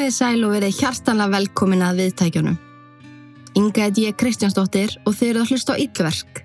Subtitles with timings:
[0.00, 2.54] Komiði sæl og verið hjartanlega velkomin að viðtækjunum.
[3.60, 6.40] Inga heit ég Kristjánsdóttir og þeir eru að hlusta á yllverk.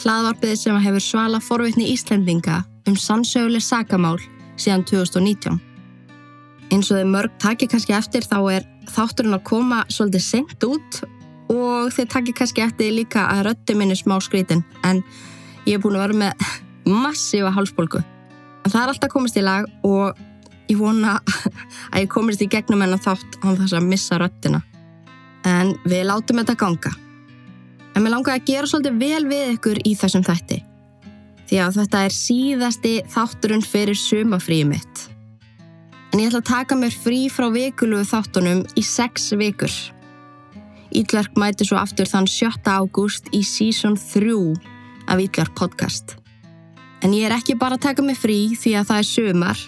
[0.00, 4.16] Hlaðvarpið sem hefur svala forvitni Íslendinga um sannsöguleg sakamál
[4.56, 5.60] síðan 2019.
[6.72, 11.04] Eins og þeir mörg takir kannski eftir þá er þátturinn að koma svolítið sent út
[11.52, 15.04] og þeir takir kannski eftir líka að rötti minni smá skrítin en
[15.68, 16.50] ég er búin að vera með
[17.04, 18.00] massífa hálsbólku.
[18.64, 20.16] En það er alltaf komist í lag og
[20.72, 21.18] ég vona
[21.92, 24.62] að ég komist í gegnum hennar þátt án þess að missa röttina.
[25.48, 26.92] En við látum þetta ganga.
[27.92, 30.62] En mér langar að gera svolítið vel við ykkur í þessum þætti.
[31.50, 35.08] Því að þetta er síðasti þátturinn fyrir sumafríi mitt.
[36.12, 39.72] En ég ætla að taka mér frí frá vikulugu þáttunum í sex vikur.
[40.92, 42.64] Ítlark mæti svo aftur þann 7.
[42.68, 44.34] ágúst í season 3
[45.08, 46.16] af Ítlark podcast.
[47.02, 49.62] En ég er ekki bara að taka mig frí því að það er sumar.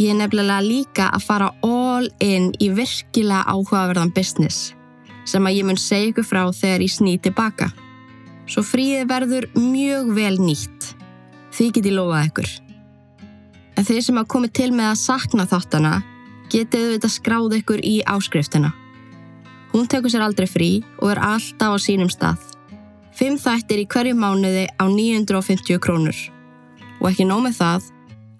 [0.00, 4.72] Ég er nefnilega líka að fara all in í virkilega áhugaverðan business
[5.28, 7.68] sem að ég mun segja ykkur frá þegar ég sný tilbaka.
[8.50, 10.88] Svo fríði verður mjög vel nýtt.
[11.54, 12.48] Því get ég lofað ykkur.
[13.78, 15.92] En þeir sem hafa komið til með að sakna þáttana
[16.52, 18.72] getið auðvitað skráð ykkur í áskriftina.
[19.72, 22.40] Hún tekur sér aldrei frí og er alltaf á sínum stað.
[23.16, 26.18] Fimm þættir í hverju mánuði á 950 krónur.
[27.00, 27.88] Og ekki nóg með það,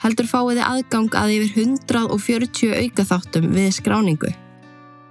[0.03, 4.31] heldur fáiði aðgang að yfir 140 auka þáttum við skráningu.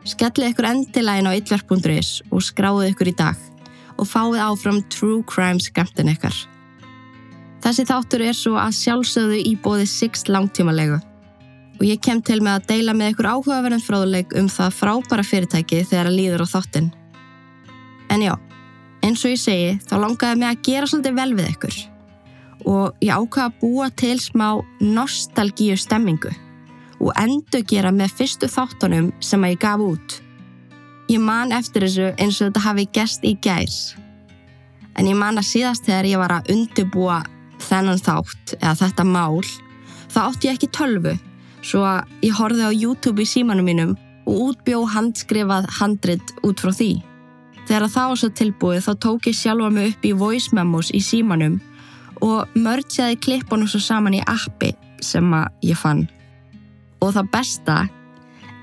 [0.07, 3.37] Skellið ykkur endilegin á yllverk.is og skráðu ykkur í dag
[4.01, 6.35] og fáið áfram True Crime skemmtin ykkar.
[7.61, 10.97] Þessi þáttur er svo að sjálfsögðu í bóði Sixt langtímalegu
[11.81, 15.85] og ég kem til með að deila með ykkur áhugaverðin fróðuleik um það frábæra fyrirtæki
[15.85, 16.91] þegar að líður á þáttin.
[18.11, 18.35] En já,
[19.05, 21.79] eins og ég segi þá langaði mig að gera svolítið vel við ykkur
[22.65, 24.47] og ég ákvaði að búa til smá
[24.81, 26.31] nostalgíu stemmingu
[27.01, 30.17] og endur gera með fyrstu þáttunum sem að ég gaf út.
[31.09, 33.79] Ég man eftir þessu eins og þetta hafi gæst í gærs.
[34.95, 37.21] En ég man að síðast þegar ég var að undirbúa
[37.65, 39.41] þennan þátt eða þetta mál,
[40.11, 41.17] þá átti ég ekki tölvu
[41.61, 43.95] svo að ég horfið á YouTube í símanum mínum
[44.29, 46.91] og útbjó handskrifað handrit út frá því.
[47.67, 51.01] Þegar það var svo tilbúið þá tók ég sjálfa mig upp í voice memos í
[51.05, 51.59] símanum
[52.21, 54.71] og mörgjaði klippunum svo saman í appi
[55.01, 55.33] sem
[55.65, 56.05] ég fann.
[57.01, 57.77] Og það besta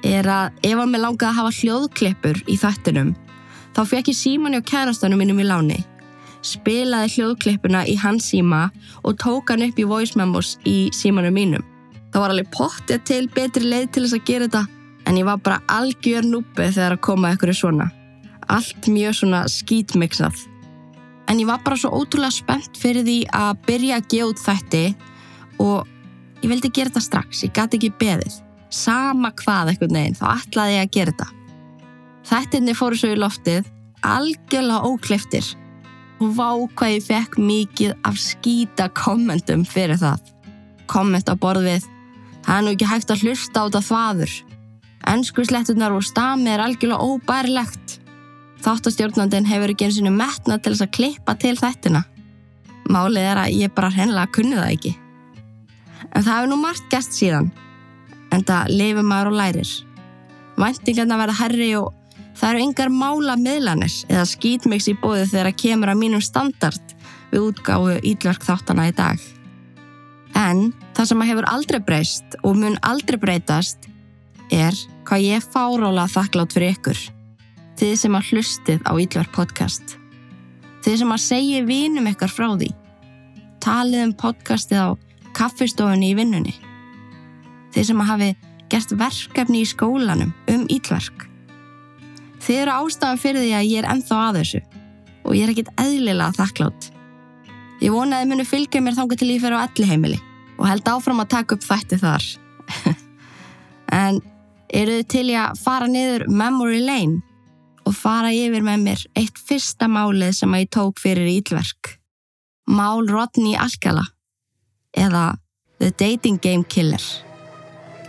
[0.07, 3.15] er að ef að mér langaði að hafa hljóðklippur í þættinum
[3.75, 5.79] þá fekk ég símanni á kærastanum mínum í láni.
[6.47, 8.69] Spilaði hljóðklippuna í hans síma
[9.03, 11.65] og tók hann upp í voice memos í símanum mínum.
[12.13, 14.65] Það var alveg pottið til betri leið til þess að gera þetta
[15.09, 17.91] en ég var bara algjör núpið þegar að koma í svona.
[18.49, 20.37] Allt mjög svona skítmixað.
[21.29, 24.85] En ég var bara svo ótrúlega spennt fyrir því að byrja að gefa út þætti
[25.61, 25.95] og
[26.39, 28.37] Ég vildi gera þetta strax, ég gæti ekki beðið.
[28.71, 31.29] Sama hvað eitthvað neginn, þá ætlaði ég að gera þetta.
[32.29, 33.71] Þættinni fóru svo í loftið,
[34.07, 35.49] algjörlega ókleftir.
[36.23, 40.31] Og vá hvað ég fekk mikið af skýta kommentum fyrir það.
[40.91, 41.87] Komment á borðið,
[42.47, 44.37] það er nú ekki hægt að hlusta á þetta þvaður.
[45.09, 47.99] Ennskurslettunar og stamið er algjörlega óbærilegt.
[48.65, 52.03] Þáttastjórnandin hefur ekki eins og metna til þess að klippa til þættina.
[52.89, 54.95] Málið er að ég bara hennilega kunni það ekki.
[56.09, 57.51] En það hefur nú margt gæst síðan.
[58.35, 59.73] En það lifir maður og lærir.
[60.59, 61.93] Væntingarna verða herri og
[62.39, 66.95] það eru yngar mála miðlanir eða skýtmix í bóðu þegar að kemur að mínum standard
[67.31, 69.21] við útgáfu ídlark þáttana í dag.
[70.39, 73.89] En það sem að hefur aldrei breyst og mun aldrei breytast
[74.55, 74.75] er
[75.09, 77.01] hvað ég fárála þakklátt fyrir ykkur.
[77.79, 79.93] Þið sem að hlustið á ídlark podcast.
[80.83, 82.73] Þið sem að segja vinum ykkar frá því.
[83.63, 84.89] Talið um podcastið á
[85.39, 86.55] kaffistofunni í vinnunni.
[87.71, 88.31] Þeir sem hafi
[88.73, 91.29] gert verkefni í skólanum um ítverk.
[92.43, 94.63] Þeir eru ástafan fyrir því að ég er enþá að þessu
[95.23, 96.91] og ég er ekkit eðlilega þakklátt.
[97.79, 100.21] Ég vona að þið munu fylgja mér þángu til ég fer á elli heimili
[100.59, 102.29] og held áfram að taka upp þætti þar.
[104.03, 104.21] en
[104.67, 107.28] eru þið til ég að fara niður memory lane
[107.89, 111.95] og fara yfir með mér eitt fyrsta málið sem að ég tók fyrir ítverk.
[112.69, 114.05] Mál Rodney Alcala
[114.93, 115.39] eða
[115.81, 117.05] The Dating Game Killer.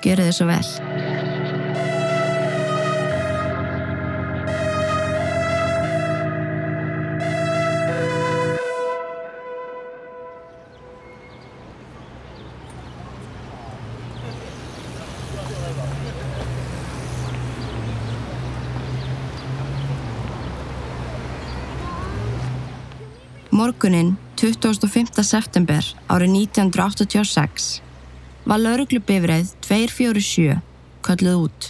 [0.04, 0.88] Gjöru þið svo vel.
[23.59, 25.19] Morgunin 25.
[25.19, 27.81] september árið 1986
[28.47, 30.61] var lauruglubifræð 247
[31.03, 31.67] kölluð út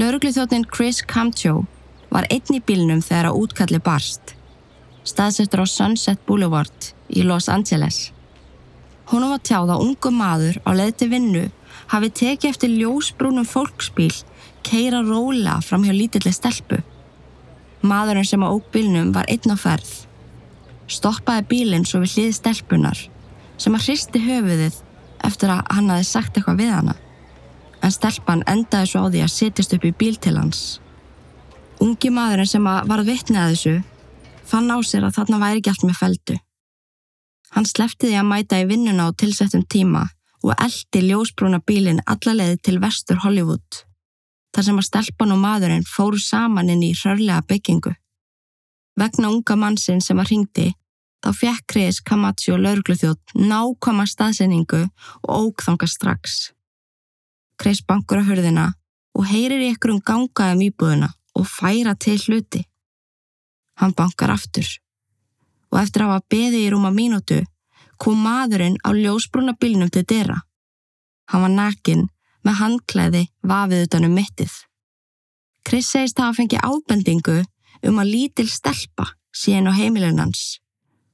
[0.00, 1.54] Laurugluþjóttin Chris Camcho
[2.10, 4.34] var einn í bílnum þegar að útkalli barst.
[5.06, 8.10] Staðsettur á Sunset Boulevard í Los Angeles.
[9.12, 11.48] Húnum var tjáð að ungu maður á leði til vinnu
[11.94, 14.16] hafi tekið eftir ljósbrúnum fólksbíl
[14.66, 16.82] keira róla fram hjá lítilli stelpu.
[17.80, 19.90] Maðurinn sem á ókbílnum var einn á ferð.
[20.90, 23.00] Stoppaði bílinn svo við hlið stelpunar
[23.60, 24.76] sem að hristi höfuðið
[25.24, 26.94] eftir að hann hafi sagt eitthvað við hana.
[27.80, 30.80] En stelpan endaði svo á því að setjast upp í bíl til hans.
[31.80, 33.74] Ungi maðurinn sem var vittnið að þessu
[34.50, 36.40] fann á sér að þarna væri allt með feldu.
[37.54, 40.04] Hann slefti því að mæta í vinnuna á tilsettum tíma
[40.44, 43.84] og eldi ljósbrúna bílinn allalegði til vestur Hollywood
[44.54, 47.94] þar sem að stelpan og maðurinn fóru saman inn í hrörlega byggingu.
[48.98, 50.68] Vegna unga mannsinn sem að ringdi
[51.20, 54.82] þá fekk Chris Camacho laurugluþjótt nákvæma staðsendingu
[55.22, 56.52] og ókþanga strax.
[57.60, 58.66] Chris bankur á hörðina
[59.16, 62.64] og heyrir ykkur um gangaðum íbúðuna og færa til hluti.
[63.80, 64.68] Hann bankar aftur
[65.70, 67.42] og eftir að hafa beði í rúma mínútu
[68.00, 70.40] kom maðurinn á ljósbrúna bílnum til dera.
[71.30, 72.08] Hann var nakinn
[72.46, 74.52] með handklæði vafið utanum mittið.
[75.66, 77.38] Chris segist að hafa fengið ábendingu
[77.88, 80.60] um að lítil stelpa síðan á heimilin hans,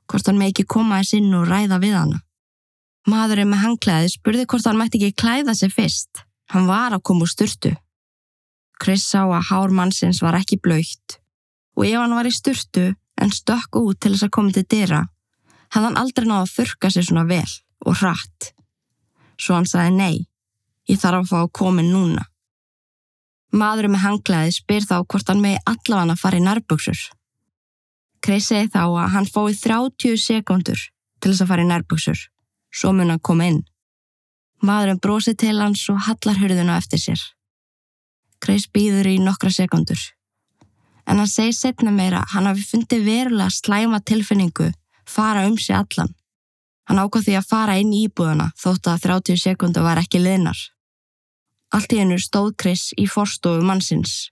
[0.07, 2.21] hvort hann með ekki koma þess inn og ræða við hana.
[3.07, 6.23] Maðurinn með handklæði spurði hvort hann mætti ekki klæða sig fyrst.
[6.51, 7.73] Hann var að koma úr sturtu.
[8.83, 11.19] Chris sá að hár mannsins var ekki blöytt
[11.77, 12.87] og ef hann var í sturtu
[13.21, 15.03] en stökk út til þess að koma til dyra,
[15.73, 17.53] hefði hann aldrei náða að þurka sig svona vel
[17.87, 18.51] og hratt.
[19.41, 20.17] Svo hann sagði nei
[20.87, 22.25] Ég þarf að fá að koma núna.
[23.57, 27.01] Maðurinn með hanglaði spyr þá hvort hann megi allafann að fara í nærböksur.
[28.23, 30.81] Chris segi þá að hann fái 30 sekundur
[31.21, 32.21] til þess að fara í nærböksur.
[32.75, 33.63] Svo mun hann koma inn.
[34.67, 37.23] Maðurinn brosi til hans og hallar hurðuna eftir sér.
[38.43, 40.01] Chris býður í nokkra sekundur.
[41.07, 44.71] En hann segi setna meira að hann hafi fundið verulega slæma tilfinningu
[45.07, 46.15] fara um sig allan.
[46.87, 50.59] Hann ákvað því að fara inn í íbúðuna þótt að 30 sekundu var ekki liðnar.
[51.75, 54.31] Allt í hennu stóð Chris í forstofu mannsins.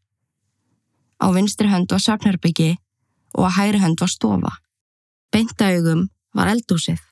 [1.19, 2.75] Á vinstri hönd var safnherbyggi
[3.35, 4.53] og á hægri hönd var stofa.
[5.33, 7.03] Beintaugum var eldúsið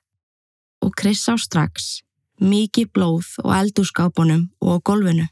[0.83, 2.03] og Chris sá strax
[2.43, 5.27] mikið blóð og eldúskápunum og á golfinu.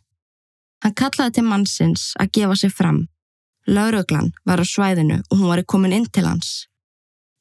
[0.80, 3.00] Hann kallaði til mannsins að gefa sig fram.
[3.66, 6.66] Lauruglan var á svæðinu og hún var komin inn til hans.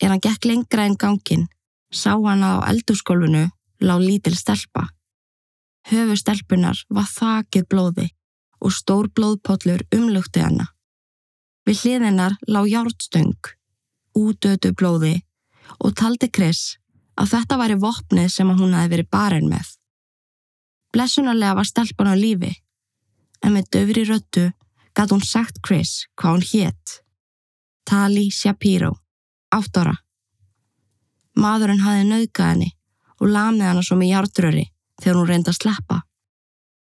[0.01, 1.47] Er hann gekk lengra en gangin,
[1.91, 3.49] sá hann á eldúsgolfinu
[3.81, 4.89] lág lítil stelpa.
[5.89, 8.05] Höfustelpunar var þakið blóði
[8.61, 10.67] og stór blóðpóllur umlugti hana.
[11.65, 13.49] Við hliðinnar lág hjártstöng,
[14.13, 15.15] útötu blóði
[15.79, 16.77] og taldi Chris
[17.17, 19.73] að þetta væri vopnið sem hún hafi verið barinn með.
[20.93, 22.53] Blessunarlega var stelpan á lífi,
[23.41, 24.47] en með döfri röttu
[24.93, 26.99] gæti hún sagt Chris hvað hún hétt.
[27.89, 28.93] Tali Shapiro,
[29.49, 29.95] átt ára.
[31.33, 32.75] Maðurinn hafi nauðgað henni
[33.19, 34.69] og lamið hana svo með hjártröri
[35.01, 36.01] þegar hún reyndi að sleppa.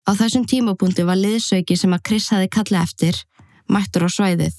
[0.08, 3.18] Á þessum tímapunkti var liðsauki sem að Chris hafi kallið eftir
[3.70, 4.56] mættur á svæðið.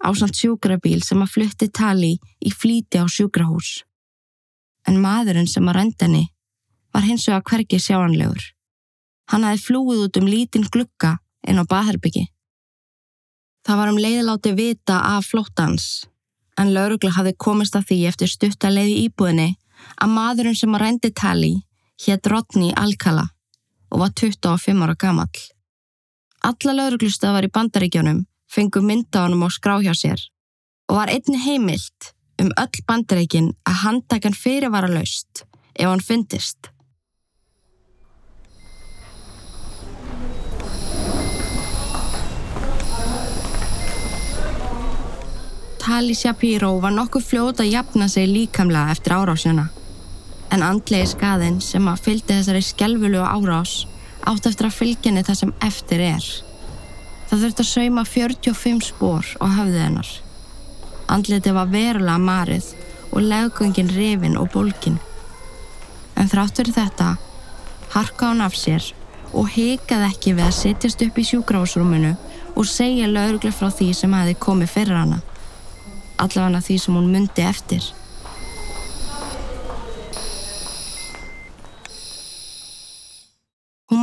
[0.00, 3.82] Ásand sjúkrabíl sem að flutti tali í flíti á sjúkrahús.
[4.88, 6.24] En maðurinn sem að rendi henni
[6.94, 8.40] var hins vega hvergi sjáanlegur.
[9.30, 12.28] Hann hafi flúið út um lítinn glukka inn á baðherbyggi.
[13.66, 16.06] Það var um leiðiláti vita af flóttans,
[16.56, 19.50] en laurugla hafi komist að því eftir stutta leiði íbúðinni
[20.00, 21.52] að maðurinn sem að rendi tali
[22.06, 23.26] hétt Rodney Alcala
[23.90, 25.40] og var 25 ára gamall.
[26.40, 30.20] Alla lauruglustafar í bandaríkjónum fengu mynda honum á skrá hjá sér
[30.88, 35.44] og var einni heimilt um öll bandaríkin að handtakan fyrirvara laust
[35.76, 36.70] ef hann fyndist.
[45.80, 49.68] Tali Shapiro var nokkuð fljóta að jafna sig líkamlega eftir árásjana
[50.50, 53.74] en andlegi skaðin sem að fylgdi þessari skjálfulu árás
[54.28, 56.26] átt eftir að fylgjenni það sem eftir er.
[57.30, 60.10] Það þurfti að sauma 45 spór á höfðið hennar.
[61.10, 62.72] Andliti var verulega marið
[63.10, 64.98] og legungin rifin og bólkin.
[66.18, 67.14] En þráttur þetta
[67.94, 68.84] harka hún af sér
[69.30, 72.12] og heikaði ekki við að sittjast upp í sjúgráðsrúminu
[72.58, 75.20] og segja lauruglega frá því sem hefði komið fyrir hana.
[76.20, 77.86] Allavega því sem hún myndi eftir.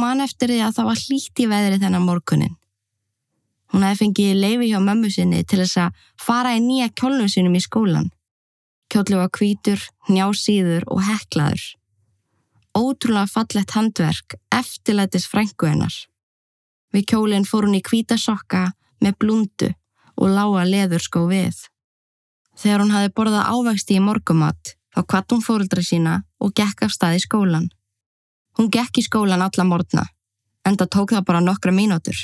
[0.07, 2.55] Man eftir því að það var hlýtt í veðri þennan morgunin.
[3.73, 7.57] Hún hefði fengið leifi hjá mömmu sinni til þess að fara í nýja kjólnum sinum
[7.59, 8.11] í skólan.
[8.87, 11.63] Kjóllu var kvítur, njásýður og heklaður.
[12.77, 15.95] Ótrúlega fallett handverk eftirlætis frængu hennar.
[16.93, 18.69] Við kjólinn fór hún í hvíta sokka
[19.03, 19.73] með blundu
[20.15, 21.57] og lága leðurskó við.
[22.57, 26.95] Þegar hún hafi borðað ávexti í morgumat þá kvatt hún fóruldra sína og gekk af
[26.95, 27.67] stað í skólan.
[28.57, 30.07] Hún gekk í skólan alla morgna,
[30.65, 32.17] en það tók það bara nokkra mínútur.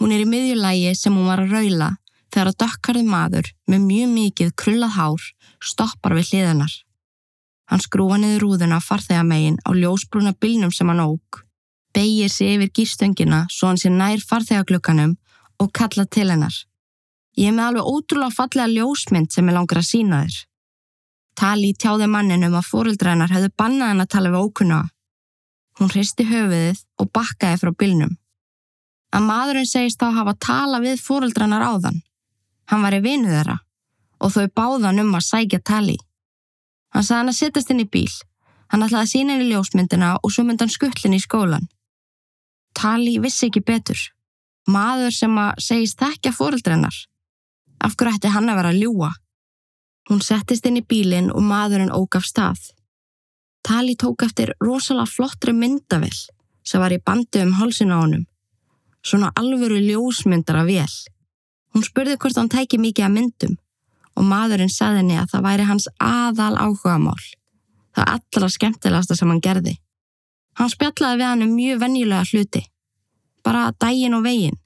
[0.00, 1.90] Hún er í miðjulægi sem hún var að raula
[2.32, 5.26] þegar að dökkarði maður með mjög mikið krullað hár
[5.62, 6.74] stoppar við hliðanar.
[7.70, 11.42] Hann skrúa niður rúðuna farþegamegin á ljósbrúna bylnum sem hann óg,
[11.94, 15.16] beigir sig yfir gýrstöngina svo hann sé nær farþegaglökanum
[15.62, 16.54] og kalla til hennar.
[17.36, 20.40] Ég er með alveg ótrúlega fallega ljósmynd sem ég langar að sína þér.
[21.38, 24.80] Tali tjáði manninum að fóruldrænar hefðu bannað hann að tala við ókunna.
[25.80, 28.16] Hún hristi höfuðið og bakkaði frá bylnum.
[29.12, 32.00] Að maðurinn segist þá hafa tala við fóruldrænar á þann.
[32.70, 33.58] Hann var í vinu þeirra
[34.22, 35.96] og þau báðan um að sækja Tali.
[36.94, 38.12] Hann sagði hann að sittast inn í bíl.
[38.70, 41.66] Hann ætlaði að sína henni ljósmyndina og svo myndi hann skuttlin í skólan.
[42.78, 43.98] Tali vissi ekki betur.
[44.70, 46.94] Maður sem að segist þekkja fóreldrennar.
[47.82, 49.10] Af hverju ætti hann að vera að ljúa?
[50.08, 52.62] Hún settist inn í bílinn og maðurinn óg af stað.
[53.62, 56.18] Tali tók eftir rosalega flottri myndavill
[56.66, 58.24] sem var í bandi um hálsina á honum.
[59.02, 60.94] Svona alvöru ljósmyndar af vél.
[61.74, 63.54] Hún spurði hvort hann tæki mikið af myndum
[64.16, 67.22] og maðurinn saði henni að það væri hans aðal áhugamál.
[67.96, 69.78] Það allra skemmtilegasta sem hann gerði.
[70.58, 72.62] Hann spjallaði við hann um mjög venjulega hluti.
[73.44, 74.58] Bara dægin og vegin.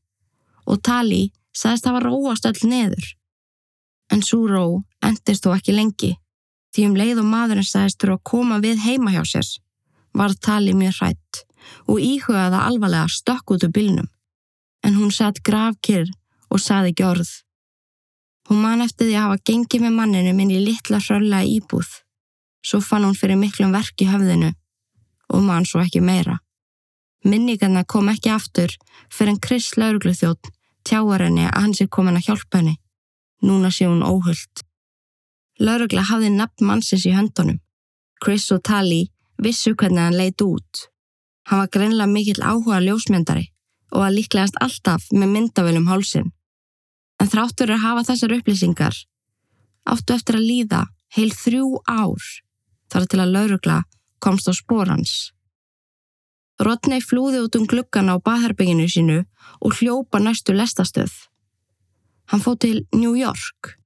[0.67, 3.07] Og Tali sagðist það var róast öll neður.
[4.11, 4.65] En svo ró
[5.05, 6.13] endist þó ekki lengi.
[6.77, 9.47] Því um leið og maðurinn sagðist þurfa að koma við heima hjá sér.
[10.13, 11.39] Var Tali mjög hrætt
[11.89, 14.11] og íhugaði alvarlega stökk út úr bylnum.
[14.85, 16.11] En hún satt gravkyrr
[16.53, 17.31] og saði ekki orð.
[18.51, 21.89] Hún man eftir því að hafa gengið með manninu minn í litla hröllega íbúð.
[22.61, 24.53] Svo fann hún fyrir miklum verk í höfðinu
[25.33, 26.43] og man svo ekki meira.
[27.25, 28.77] Minningarna kom ekki aftur
[29.09, 30.53] fyrir en Chris laurugluþjótt
[30.85, 32.77] tjáar henni að hans er komin að hjálpa henni.
[33.41, 34.66] Núna sé hún óhullt.
[35.61, 37.61] Laurugla hafði nafn mannsins í höndunum.
[38.23, 39.07] Chris og Tali
[39.43, 40.87] vissu hvernig hann leitt út.
[41.49, 43.51] Hann var greinlega mikill áhuga ljósmyndari
[43.93, 46.33] og var líklegast alltaf með myndavölum hálsin.
[47.21, 48.99] En þráttur að hafa þessar upplýsingar
[49.87, 50.83] áttu eftir að líða
[51.17, 52.27] heil þrjú ár
[52.93, 53.79] þar til að laurugla
[54.23, 55.15] komst á spórans.
[56.61, 59.19] Rodney flúði út um gluggan á baðherbygginu sínu
[59.61, 61.13] og hljópa næstu lestastöð.
[62.33, 63.77] Hann fótt til New York,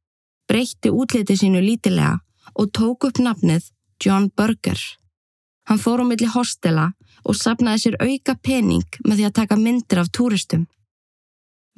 [0.50, 2.19] breytti útliti sínu lítilega
[2.59, 3.71] og tók upp nafnið
[4.04, 4.80] John Burger.
[5.69, 6.90] Hann fór á milli hostela
[7.23, 10.66] og sapnaði sér auka pening með því að taka myndir af túristum.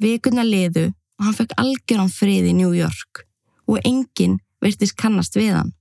[0.01, 3.27] Vikuna liðu og hann fekk algjöran frið í New York
[3.69, 5.73] og enginn virtist kannast við hann.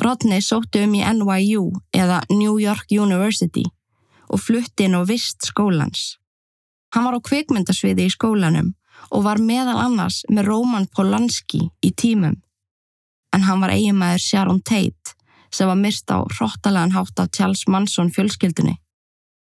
[0.00, 3.66] Rodney sótti um í NYU eða New York University
[4.32, 6.16] og flutti inn á vist skólans.
[6.94, 8.72] Hann var á kvikmyndasviði í skólanum
[9.10, 12.40] og var meðal annars með Roman Polanski í tímum.
[13.34, 15.16] En hann var eiginmaður Sharon Tate
[15.54, 18.78] sem var myrst á hróttalegan hátt af Charles Manson fjölskyldunni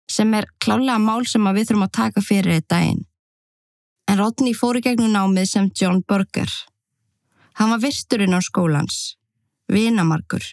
[0.07, 3.03] sem er klálega mál sem við þurfum að taka fyrir eitt daginn
[4.07, 6.49] en Rodney fór í gegnum námið sem John Burger.
[7.59, 9.17] Hann var virsturinn á skólans,
[9.71, 10.43] vinamarkur,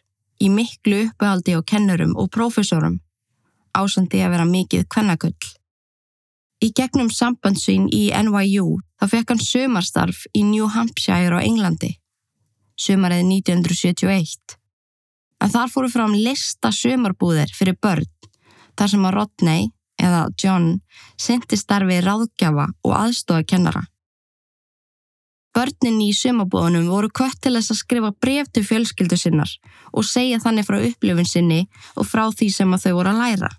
[0.42, 2.98] í miklu uppbehaldi og kennurum og profesorum,
[3.76, 5.36] ásandi að vera mikið kvennakull.
[6.62, 11.96] Í gegnum sambandsvín í NYU þá fekk hann sömarstarf í New Hampshire á Englandi,
[12.78, 14.58] sömarið 1971.
[15.42, 18.06] En þar fóru fram lista sömarbúðir fyrir börn,
[18.78, 19.66] þar sem að Rodney
[20.00, 20.70] eða John
[21.20, 23.84] sendi starfi ráðgjafa og aðstofa kennara.
[25.54, 29.50] Börnin í sumabóðunum voru kvött til þess að skrifa bref til fjölskyldu sinnar
[29.92, 31.60] og segja þannig frá upplifin sinni
[31.94, 33.50] og frá því sem þau voru að læra.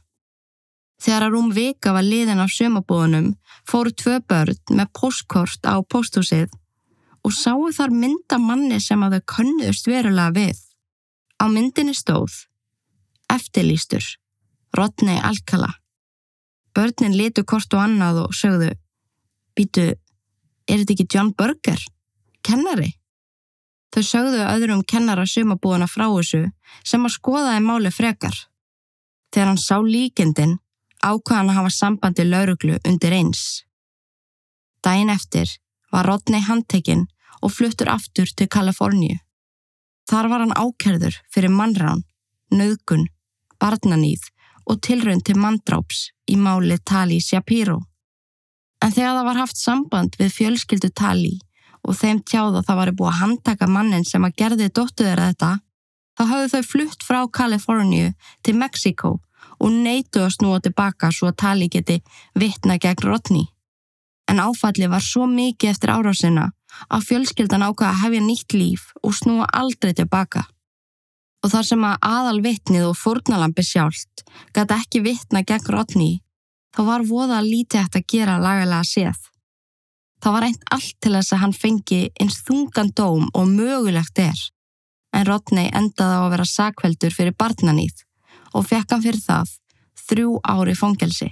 [1.02, 3.34] Þegar að rúm vika var liðin af sumabóðunum
[3.68, 6.54] fóru tvö börn með postkort á posthúsið
[7.26, 10.60] og sáu þar mynda manni sem að þau könnuðust verulega við.
[11.42, 12.46] Á myndinni stóð
[13.34, 14.06] Eftirlýstur
[14.78, 15.74] Rodney Alcala
[16.76, 18.72] Börnin litu kort og annað og sögðu
[19.56, 19.88] Býtu,
[20.68, 21.80] er þetta ekki John Burger?
[22.44, 22.92] Kennari?
[23.96, 26.42] Þau sögðu öðrum kennara sumabúðana frá þessu
[26.84, 28.36] sem að skoðaði máli frekar.
[29.32, 30.58] Þegar hann sá líkendin
[31.06, 33.44] ákvaðan að hafa sambandi lauruglu undir eins.
[34.86, 35.50] Dæin eftir
[35.94, 37.06] var Rodney handtekinn
[37.42, 39.18] og fluttur aftur til Kaliforníu.
[40.10, 42.04] Þar var hann ákerður fyrir mannrán,
[42.54, 43.08] nöðgun,
[43.62, 44.28] barnanýð
[44.70, 47.80] og tilraun til mandráps í máli Tali Shapiro.
[48.82, 51.36] En þegar það var haft samband við fjölskyldu Tali
[51.86, 55.52] og þeim tjáð að það var búið að handtaka mannin sem að gerði dóttuður þetta,
[56.18, 58.14] þá hafðu þau flutt frá Kaliforníu
[58.46, 59.16] til Mexiko
[59.60, 62.00] og neitu að snúa tilbaka svo að tali geti
[62.40, 63.46] vittna gegn Rodney.
[64.30, 66.50] En áfalli var svo mikið eftir árásina
[66.90, 70.46] að fjölskyldan ákvaða að hefja nýtt líf og snúa aldrei tilbaka.
[71.44, 76.18] Og þar sem að aðal vittnið og fórnalambi sjálft gæti ekki vittna gegn Rodney,
[76.74, 79.20] þá var voða lítið eftir að gera lagalega séð.
[80.24, 84.40] Það var eint allt til þess að hann fengi eins þungan dóm og mögulegt er,
[85.14, 88.02] en Rodney endaði á að vera sakveldur fyrir barnanýð
[88.56, 89.56] og fekk hann fyrir það
[90.06, 91.30] þrjú ári fongelsi.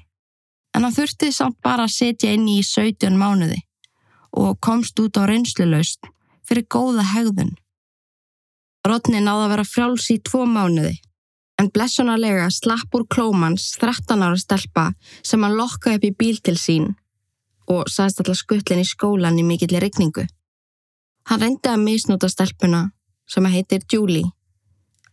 [0.74, 3.62] En hann þurfti samt bara að setja inn í 17 mánuði
[4.34, 6.10] og komst út á reynslulaust
[6.48, 7.54] fyrir góða hegðun.
[8.84, 10.96] Rodney náði að vera frjáls í tvo mánuði,
[11.62, 14.90] en blessunarlega slapp úr klómans 13 ára stelpa
[15.22, 16.90] sem hann lokkaði upp í bíl til sín
[17.72, 20.26] og sagðist alltaf skuttlinn í skólan í mikill regningu.
[21.30, 22.90] Hann reyndi að misnúta stelpuna
[23.30, 24.34] sem heitir Julie,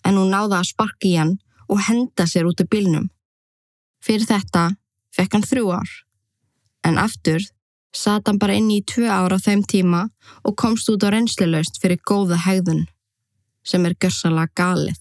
[0.02, 1.36] en hún náði að sparka í hann
[1.70, 3.08] og henda sér út af bílnum.
[4.04, 4.70] Fyrir þetta
[5.14, 5.90] fekk hann þrjú ár,
[6.86, 7.44] en aftur
[7.94, 10.08] satt hann bara inn í tvö ár á þeim tíma
[10.46, 12.86] og komst út á reynslilaust fyrir góða hegðun,
[13.66, 15.00] sem er görsalega galið.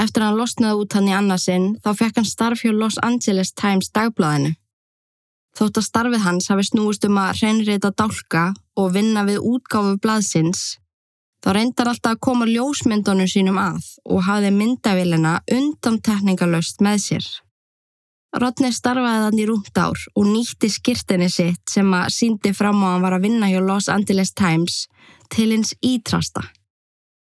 [0.00, 3.92] Eftir hann losnaði út hann í annarsinn þá fekk hann starf hjá Los Angeles Times
[3.92, 4.54] dagblæðinu.
[5.52, 8.44] Þótt að starfið hans hafi snúist um að reynreita dálka
[8.80, 10.78] og vinna við útgáfu blaðsins,
[11.42, 17.26] þá reyndar alltaf að koma ljósmyndunum sínum að og hafði myndavillina undan tekningalöst með sér.
[18.32, 22.86] Rodney starfaði þann í rúmt ár og nýtti skirtinni sitt sem að síndi fram á
[22.86, 24.86] að hann var að vinna hjá Los Angeles Times
[25.28, 26.46] til hins ítrasta.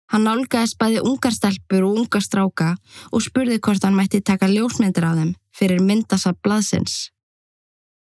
[0.10, 2.76] Hann nálgæðist bæði ungarstelpur og ungarstráka
[3.14, 7.10] og spurði hvort hann mætti taka ljósmyndir af þeim fyrir myndasa blaðsins.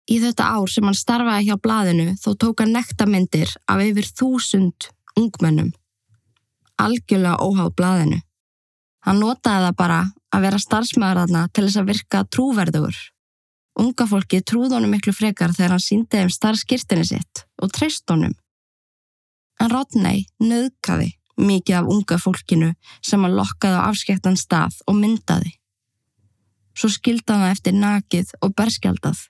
[0.10, 4.90] Í þetta ár sem hann starfaði hjá blaðinu þó tók hann nektarmyndir af yfir þúsund
[5.17, 5.70] ungmennum.
[6.80, 8.20] Algjörlega óháð blaðinu.
[9.06, 10.00] Hann notaði það bara
[10.36, 13.00] að vera starfsmæður aðna til þess að virka trúverðugur.
[13.80, 18.36] Unga fólki trúð honum miklu frekar þegar hann síndi um starfskirtinni sitt og treyst honum.
[19.60, 25.56] En Rodney nöðkaði mikið af unga fólkinu sem hann lokkaði á afskektan stað og myndaði.
[26.76, 29.28] Svo skildi hann eftir nakið og berskjaldað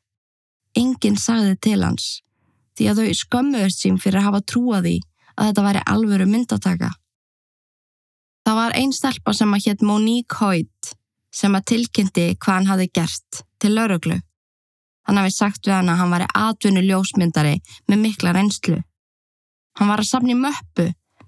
[0.78, 2.20] Enginn sagði til hans
[2.78, 4.98] því að þau skömmuðust sín fyrir að hafa trúað í
[5.36, 6.92] að þetta væri alvöru myndataka.
[8.50, 10.88] Það var einn stelpa sem að hétt Monique Hoyt
[11.30, 14.16] sem að tilkynnti hvað hann hafi gert til lauruglu.
[15.06, 18.80] Hann hafi sagt við hann að hann væri atvinnu ljósmyndari með mikla reynslu.
[19.78, 20.88] Hann var að safni möppu,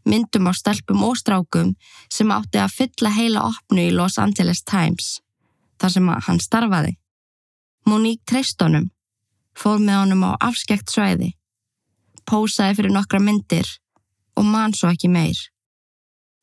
[0.10, 1.76] myndum á stelpum og strákum
[2.10, 5.14] sem átti að fylla heila opnu í Los Angeles Times,
[5.78, 6.98] þar sem hann starfaði.
[7.86, 8.90] Monique treyst honum
[9.54, 11.36] fór með honum á afskekt svæði,
[12.26, 13.76] pósaði fyrir nokkra myndir
[14.34, 15.52] og man svo ekki meir.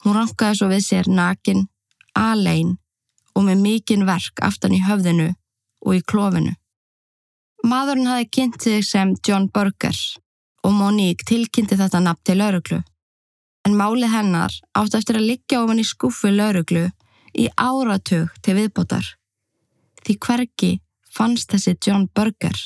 [0.05, 1.67] Hún rankaði svo við sér nakin,
[2.15, 2.77] alein
[3.35, 5.33] og með mikinn verk aftan í höfðinu
[5.87, 6.55] og í klófinu.
[7.67, 9.97] Madurinn hafi kynnt sig sem John Burger
[10.65, 12.81] og Monique tilkynnti þetta nafn til lauruglu.
[13.67, 16.87] En máli hennar átt eftir að liggja ofan í skuffu lauruglu
[17.39, 19.05] í áratug til viðbótar.
[20.05, 20.71] Því hverki
[21.15, 22.59] fannst þessi John Burger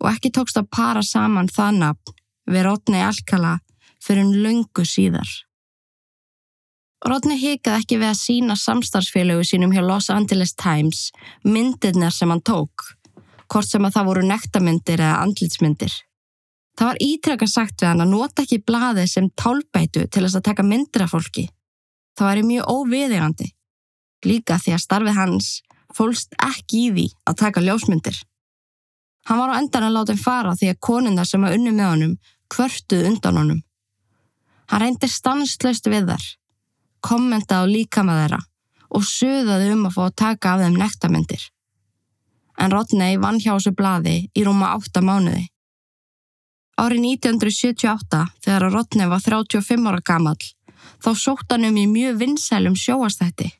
[0.00, 2.14] og ekki tókst að para saman það nafn
[2.50, 3.58] við Rodney Alcala
[4.04, 5.28] fyrir en löngu síðar.
[7.04, 11.10] Rodney hikaði ekki við að sína samstarfsfélögu sínum hjá Los Angeles Times
[11.44, 12.86] myndirnar sem hann tók,
[13.52, 15.92] hvort sem að það voru nektarmyndir eða andlitsmyndir.
[16.74, 20.46] Það var ítrekka sagt við hann að nota ekki blaði sem tálbætu til þess að
[20.48, 21.44] taka myndir af fólki.
[22.16, 23.48] Það væri mjög óviðigandi,
[24.24, 25.50] líka því að starfið hans
[25.94, 28.16] fólst ekki í því að taka ljósmyndir.
[29.28, 31.90] Hann var á endan að láta henn fara því að konundar sem var unni með
[31.92, 32.16] honum
[32.52, 33.60] kvörtuð undan honum.
[34.72, 36.24] Hann reyndi stanslöst við þar,
[37.04, 38.40] kommentaði á líka með þeirra
[38.94, 41.42] og söðaði um að fá að taka af þeim nektarmyndir.
[42.62, 45.48] En Rodney vann hjá þessu bladi í rúma 8 mánuði.
[46.78, 50.38] Árið 1978, þegar Rodney var 35 ára gammal,
[51.02, 53.50] þá sótt hann um í mjög vinsælum sjóastætti.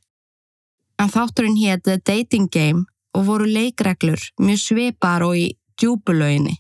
[0.99, 5.47] En þátturinn hétt The Dating Game og voru leikreglur mjög svipar og í
[5.79, 6.57] djúbulauginni.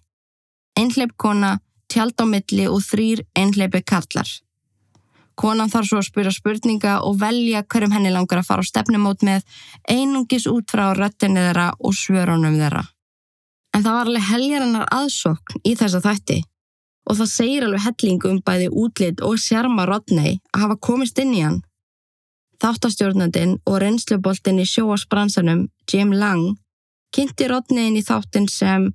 [0.78, 1.58] Einhleipkona,
[1.90, 4.26] tjald á milli og þrýr einhleipi kallar.
[5.34, 9.24] Konan þarf svo að spyrja spurninga og velja hverjum henni langar að fara á stefnumót
[9.26, 9.42] með
[9.90, 12.84] einungis út frá röttinni þeirra og svörunum þeirra.
[13.74, 16.40] En það var alveg heljarinnar aðsokn í þessa þætti
[17.10, 21.34] og það segir alveg helling um bæði útlit og sjarma Rodney að hafa komist inn
[21.34, 21.60] í hann.
[22.62, 26.54] Þáttastjórnandin og reynsluboltin í sjóasbransanum, Jim Lang,
[27.12, 28.92] kynnti Rodneyin í þáttin sem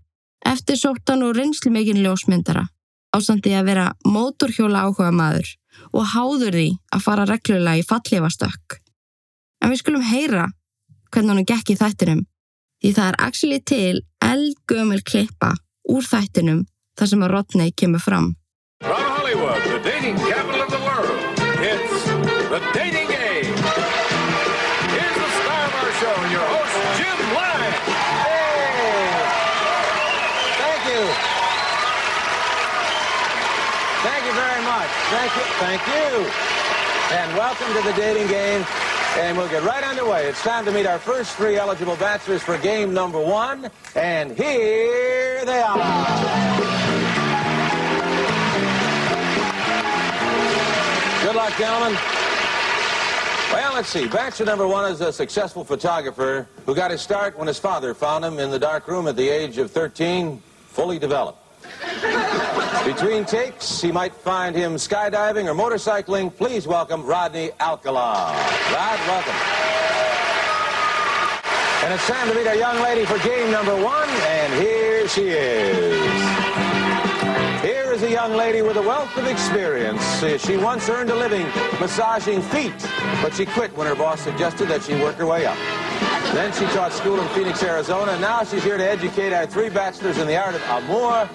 [0.47, 2.69] eftirsóttan og reynslumegin ljósmyndara
[3.15, 5.49] ásandi að vera móturhjóla áhuga maður
[5.93, 8.79] og háður því að fara reglulega í fallífastökk.
[9.63, 10.47] En við skulum heyra
[11.13, 12.25] hvernig hann gekk í þættinum.
[12.79, 15.53] Því það er actually til eldgömul klippa
[15.89, 16.65] úr þættinum
[16.99, 18.35] þar sem að Rodney kemur fram.
[18.83, 21.19] From Hollywood, the dating capital of the world,
[21.59, 22.05] it's
[22.49, 23.18] The Dating Game.
[35.09, 35.41] Thank you.
[35.57, 36.29] Thank you.
[37.17, 38.63] And welcome to the dating game.
[39.17, 40.27] And we'll get right underway.
[40.27, 43.71] It's time to meet our first three eligible bachelors for game number one.
[43.95, 45.77] And here they are.
[51.23, 51.97] Good luck, gentlemen.
[53.51, 54.07] Well, let's see.
[54.07, 58.23] Bachelor number one is a successful photographer who got his start when his father found
[58.23, 61.48] him in the dark room at the age of 13, fully developed.
[62.85, 66.35] Between takes, he might find him skydiving or motorcycling.
[66.35, 68.33] Please welcome Rodney Alcala.
[68.73, 69.35] Rod, welcome.
[71.83, 75.29] And it's time to meet our young lady for game number one, and here she
[75.29, 76.11] is.
[77.61, 80.23] Here is a young lady with a wealth of experience.
[80.23, 81.45] Uh, She once earned a living
[81.79, 82.79] massaging feet,
[83.21, 85.57] but she quit when her boss suggested that she work her way up.
[86.33, 89.69] Then she taught school in Phoenix, Arizona, and now she's here to educate our three
[89.69, 91.27] bachelors in the art of amour.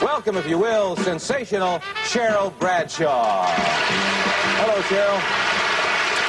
[0.00, 3.46] Welcome, if you will, sensational Cheryl Bradshaw.
[4.58, 5.18] Hello, Cheryl.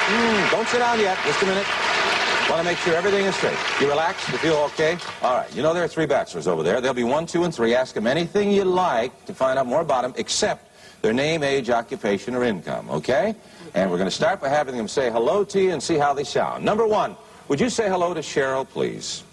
[0.09, 1.17] Mm, don't sit down yet.
[1.25, 1.65] Just a minute.
[2.49, 3.57] Want to make sure everything is straight.
[3.79, 4.29] You relaxed?
[4.29, 4.97] You feel okay?
[5.21, 5.55] All right.
[5.55, 6.81] You know there are three bachelors over there.
[6.81, 7.73] There'll be one, two, and three.
[7.73, 10.69] Ask them anything you like to find out more about them, except
[11.01, 12.89] their name, age, occupation, or income.
[12.89, 13.33] Okay?
[13.75, 16.13] And we're going to start by having them say hello to you and see how
[16.13, 16.65] they sound.
[16.65, 17.15] Number one,
[17.47, 19.23] would you say hello to Cheryl, please?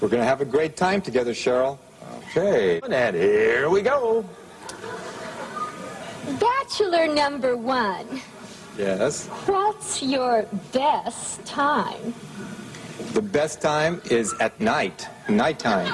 [0.00, 1.78] We're going to have a great time together, Cheryl.
[2.30, 2.80] Okay.
[2.88, 4.24] And here we go.
[6.38, 8.06] Bachelor number one,
[8.78, 9.26] Yes.
[9.46, 12.14] what's your best time?
[13.14, 15.88] The best time is at night, nighttime,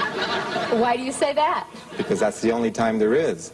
[0.79, 1.67] Why do you say that?
[1.97, 3.53] because that's the only time there is.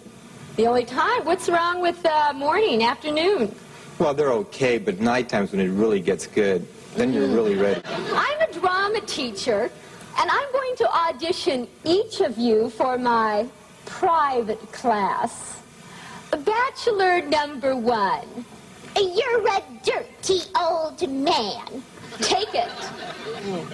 [0.57, 1.25] The only time?
[1.25, 3.55] What's wrong with uh, morning, afternoon?
[4.01, 6.67] Well, they're okay, but nighttime's when it really gets good.
[6.97, 7.81] Then you're really ready.
[7.87, 9.71] I'm a drama teacher,
[10.23, 13.49] and I'm going to audition each of you for my
[13.87, 15.61] private class.
[16.31, 18.45] Bachelor number one.
[18.97, 21.83] You're a dirty old man.
[22.21, 22.71] Take it.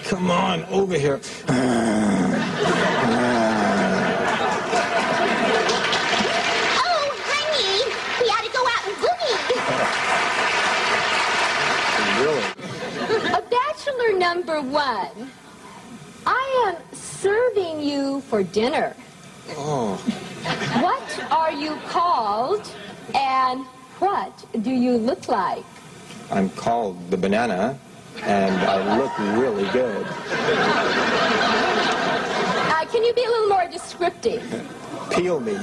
[0.05, 1.21] Come on, over here.
[6.81, 9.37] Oh, honey, we ought to go out and boogie.
[12.25, 12.45] really?
[13.35, 15.31] A bachelor number one.
[16.31, 18.95] I am serving you for dinner.
[19.57, 19.95] Oh,
[20.83, 22.71] What are you called
[23.15, 23.65] and
[23.99, 25.65] what do you look like?
[26.31, 27.79] I'm called the banana,
[28.23, 30.07] and I look really good.
[32.77, 34.43] Uh, can you be a little more descriptive?
[35.11, 35.57] Peel me.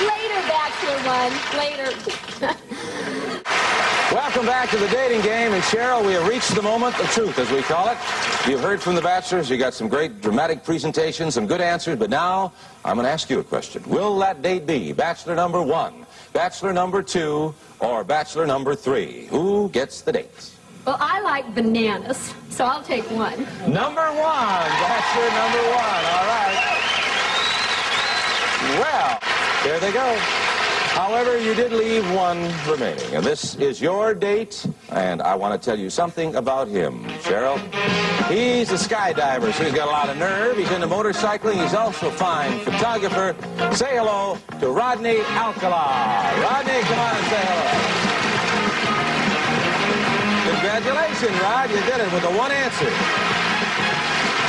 [0.00, 1.32] Later, Bachelor One.
[1.58, 2.56] Later.
[4.34, 5.52] Welcome back to the dating game.
[5.52, 7.96] And Cheryl, we have reached the moment of truth, as we call it.
[8.48, 9.48] You've heard from the bachelors.
[9.48, 12.00] You got some great dramatic presentations, some good answers.
[12.00, 12.52] But now
[12.84, 13.84] I'm going to ask you a question.
[13.86, 19.26] Will that date be bachelor number one, bachelor number two, or bachelor number three?
[19.26, 20.50] Who gets the date?
[20.84, 23.38] Well, I like bananas, so I'll take one.
[23.72, 26.04] Number one, bachelor number one.
[26.10, 26.58] All right.
[28.82, 29.18] Well,
[29.62, 30.43] there they go.
[30.94, 32.38] However, you did leave one
[32.70, 37.02] remaining, and this is your date, and I want to tell you something about him,
[37.26, 37.58] Cheryl.
[38.30, 40.56] He's a skydiver, so he's got a lot of nerve.
[40.56, 41.60] He's into motorcycling.
[41.60, 43.34] He's also a fine photographer.
[43.74, 46.30] Say hello to Rodney Alcala.
[46.40, 48.14] Rodney, come on and say hello.
[50.54, 51.70] Congratulations, Rod.
[51.70, 52.90] You did it with the one answer.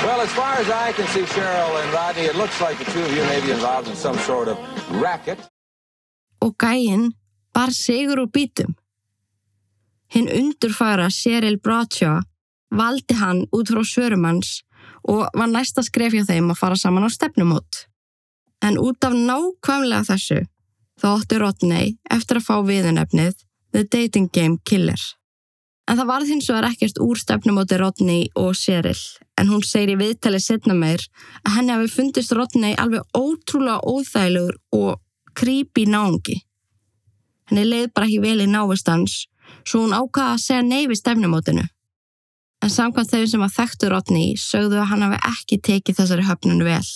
[0.06, 3.02] Well, as far as I can see, Cheryl and Rodney, it looks like the two
[3.02, 4.60] of you may be involved in some sort of
[5.02, 5.40] racket.
[6.46, 7.12] Og gæinn
[7.56, 8.76] bar sigur úr bítum.
[10.14, 12.22] Hinn undurfæra Cheryl Bradshaw
[12.80, 14.62] valdi hann út frá svörumanns
[15.10, 17.86] og var næsta skref hjá þeim að fara saman á stefnumót.
[18.62, 20.42] En út af nákvæmlega þessu
[21.02, 23.36] þá ótti Rodney eftir að fá viðunefnið
[23.74, 25.02] The Dating Game Killer.
[25.86, 29.02] En það varð hins vegar ekkert úr stefnumóti Rodney og Cheryl
[29.38, 31.04] en hún segir í viðtali setna meir
[31.44, 35.02] að henni hafi fundist Rodney alveg ótrúlega óþægilegur og
[35.38, 36.42] creepy náungi.
[37.50, 39.26] Henni leið bara ekki vel í návistans
[39.66, 41.66] svo hún ákvaða að segja nei við stefnumótinu.
[42.64, 46.66] En samkvæmt þeim sem að þekktu Rodney sögðu að hann hafi ekki tekið þessari höfnun
[46.66, 46.88] vel.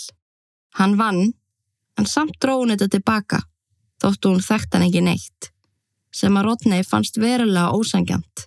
[0.79, 1.33] Hann vann,
[1.97, 3.43] en samt dróði þetta tilbaka.
[3.99, 5.49] þóttu hún þekkt hann ekki neitt,
[6.15, 8.45] sem að Rodney fannst verulega ósangjant.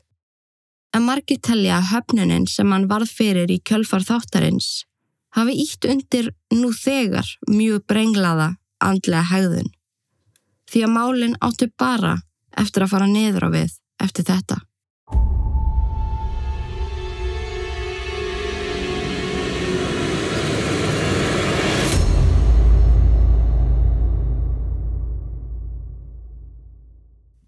[0.96, 4.86] En margir telja að höfnunin sem hann varð fyrir í kjölfar þáttarins
[5.36, 8.48] hafi ítt undir nú þegar mjög brenglaða
[8.80, 9.70] andlega hegðun.
[10.72, 12.14] Því að málinn áttu bara
[12.56, 14.56] eftir að fara niður á við eftir þetta.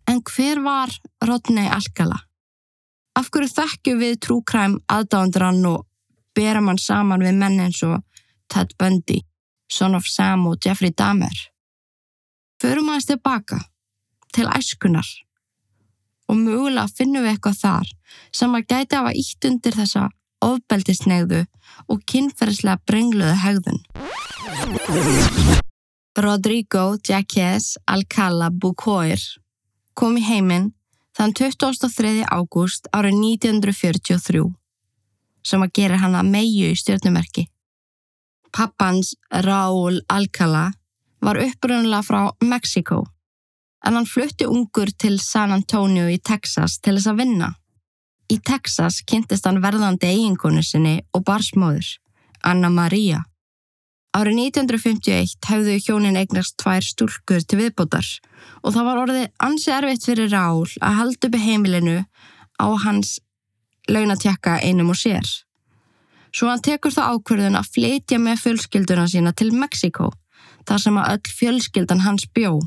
[0.04, 0.92] En hver var
[1.24, 2.20] Rodney Alcala?
[3.16, 5.88] Af hverju þekkju við trúkræm aðdándur hann og
[6.36, 8.02] bera mann saman við menn eins og
[8.52, 9.22] Ted Bundy,
[9.72, 11.53] Son of Sam og Jeffrey Dahmer?
[12.64, 13.58] Förum aðeins tilbaka,
[14.32, 15.04] til æskunar
[16.32, 17.88] og mögulega finnum við eitthvað þar
[18.32, 20.04] sem að gæti hafa ítt undir þessa
[20.46, 21.42] ofbeldisnegðu
[21.92, 23.82] og kynferðslega brengluðu hegðun.
[26.24, 29.20] Rodrigo Jacques Alcala Bucoir
[29.92, 30.70] kom í heiminn
[31.18, 32.22] þann 23.
[32.24, 34.46] ágúst árið 1943
[35.44, 37.44] sem að gera hann að meiju í stjórnumerki.
[38.56, 39.12] Pappans
[39.44, 40.70] Raúl Alcala
[41.24, 43.02] var upprunnulega frá Mexiko
[43.84, 47.50] en hann flutti ungur til San Antonio í Texas til þess að vinna.
[48.32, 51.90] Í Texas kynntist hann verðandi eiginkonu sinni og barsmóður,
[52.48, 53.20] Anna Maria.
[54.14, 58.06] Árið 1951 hefðu hjónin eignast tvær stúlkur til viðbótar
[58.62, 61.96] og það var orðið ansi erfitt fyrir Rál að halda uppi heimilinu
[62.62, 63.18] á hans
[63.90, 65.26] launatjekka einum og sér.
[66.34, 70.12] Svo hann tekur það ákverðun að flytja með fjölskylduna sína til Mexiko,
[70.68, 72.58] þar sem að öll fjölskyldan hans bjó.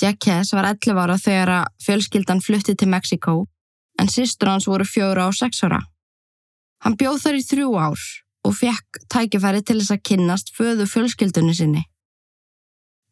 [0.00, 3.36] Jack Hess var 11 ára þegar að fjölskyldan flutti til Mexiko
[4.00, 5.80] en sýstur hans voru fjóra og sex ára.
[6.84, 8.06] Hann bjóð þar í þrjú ár
[8.46, 11.84] og fekk tækifæri til þess að kynnast föðu fjölskyldunni sinni.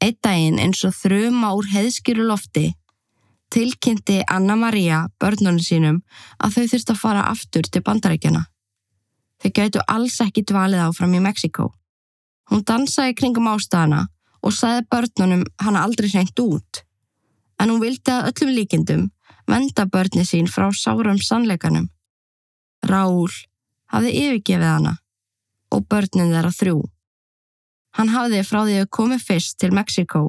[0.04, 2.74] Eitt daginn eins og þrjuma úr heiðskýru lofti
[3.54, 6.00] tilkynnti Anna Maria börnunum sínum
[6.42, 8.42] að þau þurfti að fara aftur til bandarækjana.
[9.42, 11.68] Þau gætu alls ekki dvalið áfram í Mexiko.
[12.50, 14.04] Hún dansaði kringum ástæðana
[14.44, 16.84] og sagði börnunum hana aldrei hreint út.
[17.60, 19.04] En hún vildi að öllum líkindum
[19.48, 21.88] venda börni sín frá sárum sannleikanum.
[22.84, 23.28] Rál
[23.92, 24.96] hafði yfirgefið hana
[25.72, 26.78] og börnin þeirra þrjú.
[27.94, 30.24] Hann hafði frá því að komi fyrst til Mexiko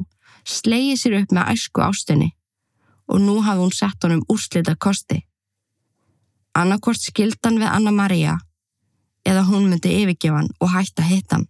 [0.46, 2.32] slegið sér upp með æsku ástinni
[3.10, 5.24] og nú hafði hún sett honum úrslita kosti.
[6.56, 8.38] Annarkort skildan við Anna Maria
[9.26, 11.48] eða hún myndi yfirgefa hann og hætta hittan.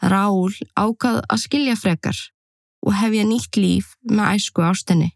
[0.00, 2.16] Rál ákað að skilja frekar
[2.86, 5.10] og hefja nýtt líf með æsku ástinni.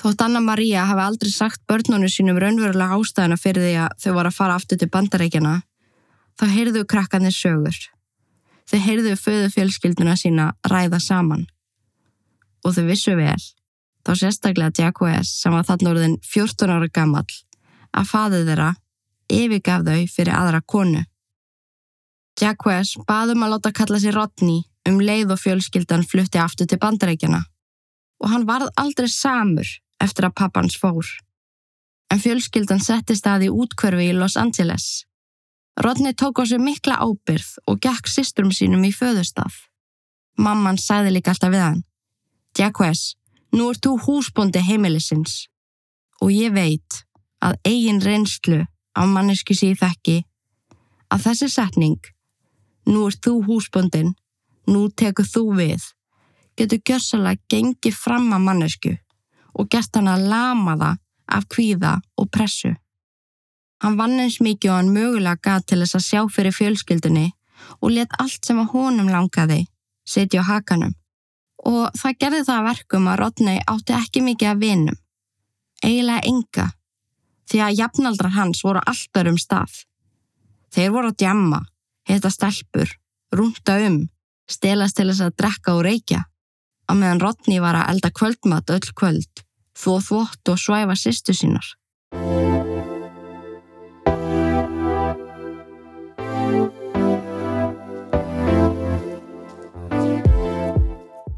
[0.00, 4.28] Þótt Anna Maria hafi aldrei sagt börnunum sínum raunverulega ástæðina fyrir því að þau var
[4.30, 5.54] að fara aftur til bandarækjana,
[6.40, 7.76] þá heyrðu krakkanir sögur.
[8.70, 11.44] Þau heyrðu föðu fjölskylduna sína ræða saman.
[12.64, 13.42] Og þau vissu vel,
[14.06, 17.26] þá sérstaklega Jack West sem var þannig orðin 14 ára gammal,
[17.92, 18.72] að faðið þeirra
[19.30, 21.04] yfirgaf þau fyrir aðra konu.
[22.38, 26.80] Jack West baðum að láta kalla sér Rodney um leið og fjölskyldan flutti aftur til
[26.80, 27.42] bandarækjana
[28.20, 29.68] og hann varð aldrei samur
[30.00, 31.06] eftir að pappans fór.
[32.10, 35.04] En fjölskyldan settist að í útkverfi í Los Angeles.
[35.80, 39.66] Rodney tók á sig mikla ábyrð og gekk systrum sínum í föðustaf.
[40.36, 41.84] Mamman sagði líka alltaf við hann.
[42.58, 43.16] Jack West,
[43.54, 45.46] nú ert þú húsbóndi heimilisins
[46.20, 47.04] og ég veit
[47.40, 48.64] að eigin reynslu
[48.98, 50.16] af mannesku síð þekki
[51.10, 52.00] að þessi setning,
[52.86, 54.14] nú ert þú húsbóndin,
[54.70, 55.82] nú tekur þú við,
[56.56, 58.94] getur gjössalega gengið fram að mannesku
[59.54, 62.72] og gert hann að lama það af kvíða og pressu.
[63.80, 67.28] Hann vann eins mikið og hann mögulega gað til þess að sjá fyrir fjölskyldunni
[67.80, 69.62] og let allt sem að honum langaði
[70.04, 70.92] setja á hakanum.
[71.70, 74.98] Og það gerði það verkum að Rodney átti ekki mikið að vinum.
[75.84, 76.66] Eiginlega enga,
[77.48, 79.74] því að jafnaldrar hans voru alltaf um stað.
[80.72, 81.60] Þeir voru að djamma,
[82.16, 82.90] heita stelpur,
[83.34, 84.02] rúnta um,
[84.50, 86.24] stelast til þess að drekka og reykja.
[86.90, 89.44] Á meðan Rodney var að elda kvöldmat öll kvöld,
[89.78, 91.66] þvó þvótt og svæfa sýstu sínar.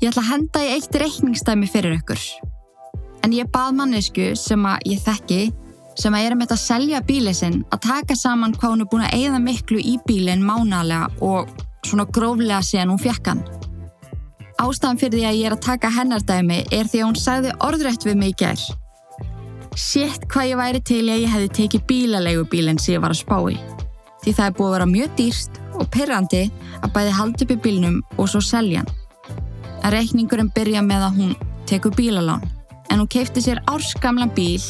[0.02, 2.22] Ég ætla að henda í eitt reikningsdæmi fyrir ykkur.
[3.22, 5.42] En ég bað mannesku sem að ég þekki,
[5.98, 8.90] sem að er um þetta að selja bílið sinn, að taka saman hvað hún er
[8.92, 11.50] búin að eigða miklu í bílinn mánalega og
[11.86, 13.42] svona gróflega síðan hún fekk hann.
[14.62, 17.52] Ástæðan fyrir því að ég er að taka hennar dæmi er því að hún sagði
[17.66, 18.64] orðrætt við mig í gær.
[19.78, 23.22] Sétt hvað ég væri til að ég hefði tekið bílalegu bílinn sem ég var að
[23.24, 23.56] spá í.
[24.22, 26.42] Því það er búið að vera mjög dýrst og perrandi
[26.78, 28.92] að bæði halda upp í bílnum og svo selja hann.
[29.82, 31.32] En reikningurinn byrja með að hún
[31.66, 32.44] tekur bílalán.
[32.92, 34.60] En hún keipti sér árskamlan bíl.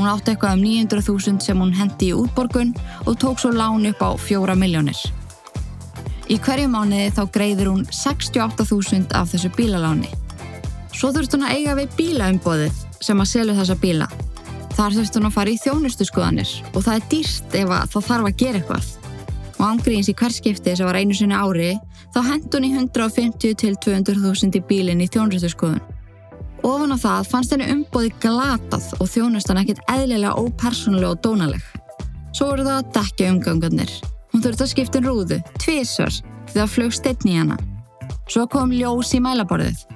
[0.00, 2.70] Hún átti eitthvað um 900.000 sem hún hendi í útborgun
[3.04, 4.96] og tók svo lán upp á 4 miljónir.
[6.32, 10.08] Í hverju mánuði þá greiður hún 68.000 af þessu bílaláni.
[10.96, 14.08] Svo þurft hún að eiga við bílaumbóðið sem að selja þessa bíla.
[14.78, 18.08] Þar þurft hún að fara í þjónustu skoðanir og það er dýrst ef að það
[18.08, 18.90] þarf að gera eitthvað.
[19.60, 21.74] Og ángríns í hverskipti sem var einu sinni ári
[22.16, 25.99] þá hend hún í 150 til 200.000 í bílinn í þjónustu skoðun.
[26.66, 31.62] Ofan á það fannst henni umbóði glatað og þjónustan ekkert eðlilega ópersónulega og dónaleg.
[32.36, 33.92] Svo voru það að dekja umgangarnir.
[34.30, 36.18] Hún þurfti að skipta um rúðu, tvísvar,
[36.50, 37.56] því það flög steinn í hana.
[38.30, 39.86] Svo kom ljós í mælaborðið.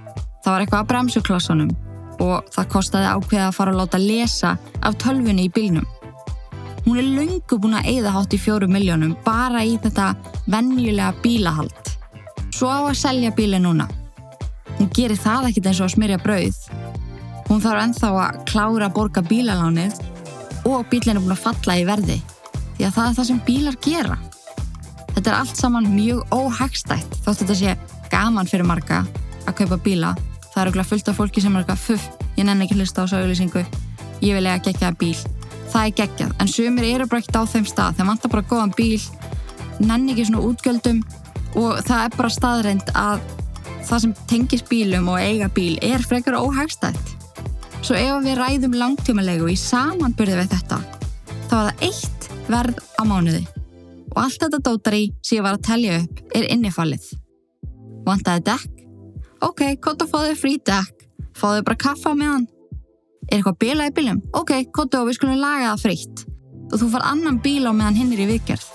[0.45, 1.75] Það var eitthvað að bremsuklossunum
[2.25, 5.87] og það kostiði ákveða að fara að láta lesa af tölfunni í bílnum.
[6.85, 10.13] Hún er löngu búin að eigða hátt í fjóru miljónum bara í þetta
[10.53, 11.93] vennjulega bílahald.
[12.55, 13.89] Svo á að selja bíli núna.
[14.79, 16.61] Hún gerir það ekkit eins og að smyrja brauð.
[17.49, 19.99] Hún þarf ennþá að klára að borga bílalánið
[20.69, 22.21] og bílinn er búin að falla í verði.
[22.75, 24.17] Því að það er það sem bílar gera.
[25.15, 27.77] Þetta er allt saman mjög óhagstætt þótt þetta sé
[28.11, 29.05] gaman fyrir marga
[29.45, 30.15] að kaupa bíla.
[30.51, 32.09] Það er okkur fullt af fólki sem er eitthvað fuff,
[32.39, 33.63] ég nenni ekki hlusta á sögulýsingu,
[34.23, 35.15] ég vil eiga geggjaða bíl.
[35.73, 38.75] Það er geggjað, en sumir eru bara ekkert á þeim stað, þeim vantar bara góðan
[38.79, 39.01] bíl,
[39.83, 41.01] nenni ekki svona útgjöldum
[41.59, 43.25] og það er bara staðreind að
[43.89, 47.13] það sem tengis bílum og eiga bíl er frekar óhagstætt.
[47.85, 50.79] Svo ef við ræðum langtímalegu í samanbyrði við þetta,
[51.51, 53.45] þá er það eitt verð á mánuði
[54.15, 57.07] og allt þetta dótari sem ég var að telja upp er innifallið.
[58.07, 58.83] Vantaði dekk?
[59.45, 61.07] Ok, fá þig frí dekk.
[61.35, 62.47] Fáðu bara kaffa með hann.
[63.27, 64.23] Er eitthvað bíla í bílum?
[64.39, 66.25] Ok, kottu og við skulum laga það frítt.
[66.71, 68.67] Og þú far annan bíl á meðan hinn er í viðgerð.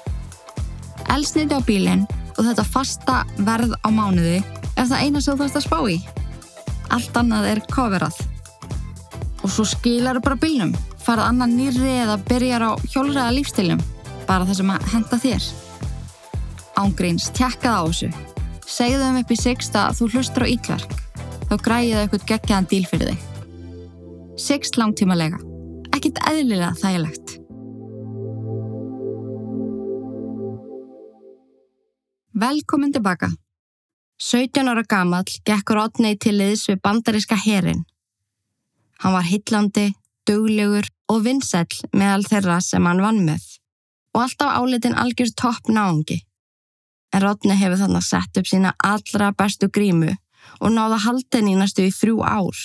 [1.15, 4.41] Elsniti á bílinn og þetta fasta verð á mánuði
[4.75, 5.97] er það eina sem þú þarfst að spá í.
[6.89, 8.19] Allt annað er coverað.
[9.43, 10.73] Og svo skilar þú bara bílnum.
[11.05, 13.83] Farað annan nýrri eða byrjar á hjólræða lífstilum.
[14.27, 15.49] Bara það sem að henda þér.
[16.79, 18.09] Ángríns, tjekkað á þessu.
[18.69, 20.95] Segðu þeim upp í Sixt að þú hlustur á ílverk.
[21.49, 23.27] Þá græði þau eitthvað geggjaðan díl fyrir þig.
[24.39, 25.41] Sixt langtímalega.
[25.95, 27.35] Ekkert eðlilega þægilegt.
[32.39, 33.33] Velkomin tilbaka.
[34.19, 37.85] 17 ára gamall gekk Rodney til liðs við bandaríska herin.
[38.99, 39.93] Hann var hillandi,
[40.27, 43.45] duglegur og vinsæll meðal þeirra sem hann vann með
[44.15, 46.19] og alltaf álitin algjörst topp náungi.
[47.13, 50.11] En Rodney hefur þannig sett upp sína allra bestu grímu
[50.59, 52.59] og náða haldin í næstu í þrjú ár.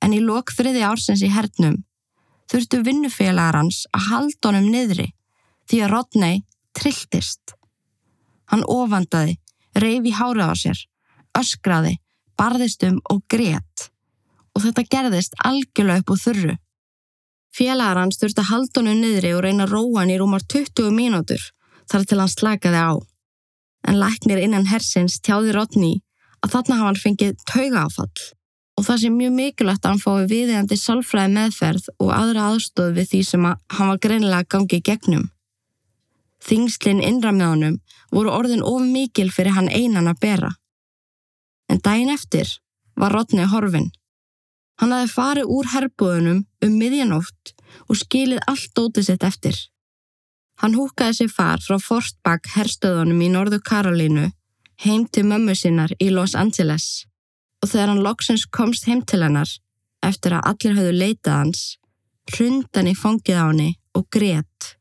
[0.00, 1.82] En í lok þriði ársins í hernum
[2.50, 5.10] þurftu vinnufélagar hans að halda honum niðri
[5.68, 6.42] því að Rodney
[6.76, 7.54] trilltist.
[8.52, 9.38] Hann ofandaði,
[9.78, 10.82] reyfi hárið á sér,
[11.38, 11.96] öskraði,
[12.38, 13.88] barðist um og grétt
[14.54, 16.54] og þetta gerðist algjörlega upp úr þurru.
[17.54, 20.94] Félagar hans þurfti að halda honum niðri og reyna að róa hann í rúmar 20
[20.94, 21.42] mínútur
[21.90, 22.92] þar til hann slakaði á.
[23.86, 26.00] En læknir innan hersins tjáði Rodney
[26.42, 28.24] að þarna hafa hann fengið taugaáfall
[28.74, 33.10] og það sé mjög mikilvægt að hann fái viðeigandi sálfræði meðferð og aðra aðstóð við
[33.12, 35.28] því sem að hann var greinilega gangið gegnum.
[36.44, 37.76] Þingslinn innra með honum
[38.12, 40.50] voru orðin of mikil fyrir hann einan að bera.
[41.70, 42.50] En daginn eftir
[43.00, 43.90] var Rodney horfin.
[44.80, 47.54] Hann hafði farið úr herbúðunum um miðjanótt
[47.88, 49.56] og skilið allt dótið sitt eftir.
[50.60, 54.28] Hann húkaði sér far frá Forstbakk herstöðunum í Norðu Karolínu
[54.84, 57.06] heim til mömmu sinnar í Los Angeles
[57.62, 59.50] og þegar hann loksins komst heim til hennar
[60.04, 61.60] eftir að allir höfðu leitað hans,
[62.34, 64.73] hrundan í fangið á henni og grétt.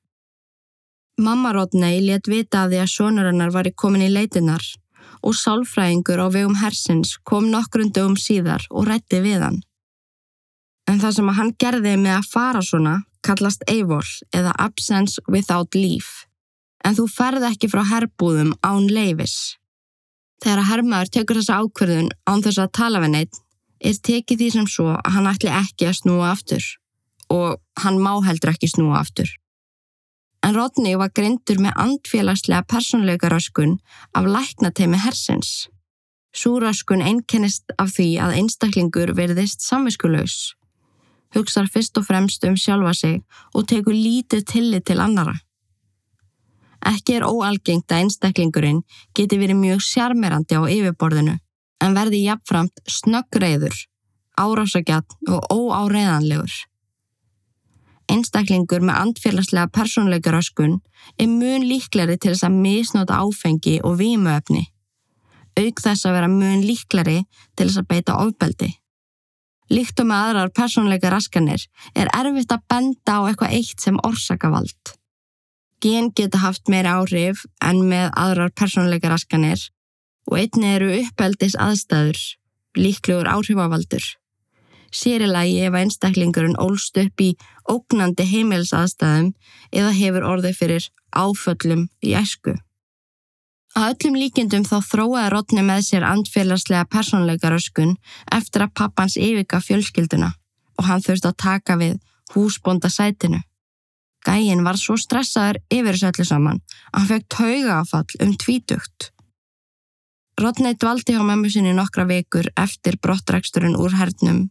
[1.17, 4.63] Mamma Rodney let vita af því að sonur hennar var í komin í leitinar
[5.21, 9.59] og sálfræðingur á vegum hersins kom nokkrundum síðar og rætti við hann.
[10.89, 15.78] En það sem að hann gerði með að fara svona kallast AWOL eða Absence Without
[15.78, 16.26] Leave.
[16.84, 19.55] En þú ferð ekki frá herbúðum án leifis.
[20.43, 23.39] Þegar að hermaður tekur þessa ákverðun án þess að tala við neitt
[23.84, 26.66] er tekið því sem svo að hann ætli ekki að snúa aftur
[27.32, 29.30] og hann má heldur ekki snúa aftur.
[30.44, 33.78] En Rodney var grindur með andfélagslega personleika röskun
[34.14, 35.70] af læknateimi hersins.
[36.36, 40.52] Sú röskun einkennist af því að einstaklingur verðist samviskulegs
[41.34, 43.22] hugsar fyrst og fremst um sjálfa sig
[43.54, 45.36] og tekur lítið tillit til annara.
[46.84, 48.84] Ekki er óalgengt að einstaklingurinn
[49.16, 51.38] geti verið mjög sjarmerandi á yfirborðinu
[51.84, 53.76] en verði jafnframt snöggreiður,
[54.39, 56.52] árásagjatt og óáreðanlegur.
[58.14, 60.78] Einstaklingur með andfélagslega persónleikaröskun
[61.18, 64.68] er mun líkleri til þess að misnóta áfengi og vímuöfni,
[65.57, 67.20] auk þess að vera mun líklari
[67.57, 68.70] til þess að beita ofbeldi.
[69.74, 71.64] Líkt og með aðrar persónleika raskanir
[71.97, 74.93] er erfitt að benda á eitthvað eitt sem orsaka vald.
[75.82, 79.70] Gen geta haft meiri áhrif en með aðrar persónleika raskanir
[80.30, 82.20] og einni eru uppeldis aðstæður,
[82.78, 84.05] líklegur áhrifavaldur.
[84.94, 87.32] Sérilagi ef einstaklingurinn ólst upp í
[87.70, 89.32] ógnandi heimilsaðstæðum
[89.74, 92.54] eða hefur orðið fyrir áföllum í æsku.
[93.74, 97.96] Að öllum líkindum þá þróaði Rodni með sér andfélagslega persónleikaröskun
[98.38, 100.30] eftir að pappans yfika fjölskylduna
[100.78, 101.98] og hann þurfti að taka við
[102.36, 103.41] húsbonda sætinu.
[104.24, 109.10] Gæin var svo stressaður yfir öllu saman að hann fekk taugaafall um tvítugt.
[110.39, 114.48] Rodney dvaldi hjá mömmu sinni nokkra vikur eftir brottræksturinn úr hernum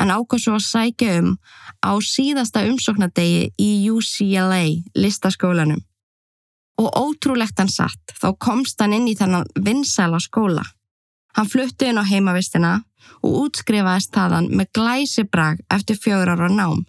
[0.00, 1.30] en ákvað svo að sækja um
[1.84, 4.62] á síðasta umsóknadegi í UCLA
[4.96, 5.80] listaskólanum.
[6.80, 10.64] Og ótrúlegt hann satt, þá komst hann inn í þennan vinsæla skóla.
[11.36, 12.78] Hann flutti inn á heimavistina
[13.20, 16.86] og útskrifaðist þaðan með glæsibrag eftir fjögur ára nám.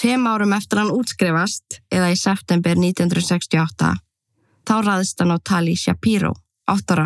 [0.00, 3.90] Fem árum eftir hann útskrifast, eða í september 1968,
[4.64, 6.32] þá raðist hann á tali Shapiro,
[6.64, 7.04] áttara.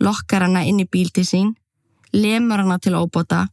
[0.00, 1.52] Lokkar hana inn í bílti sín,
[2.16, 3.44] lemur hana til óbota,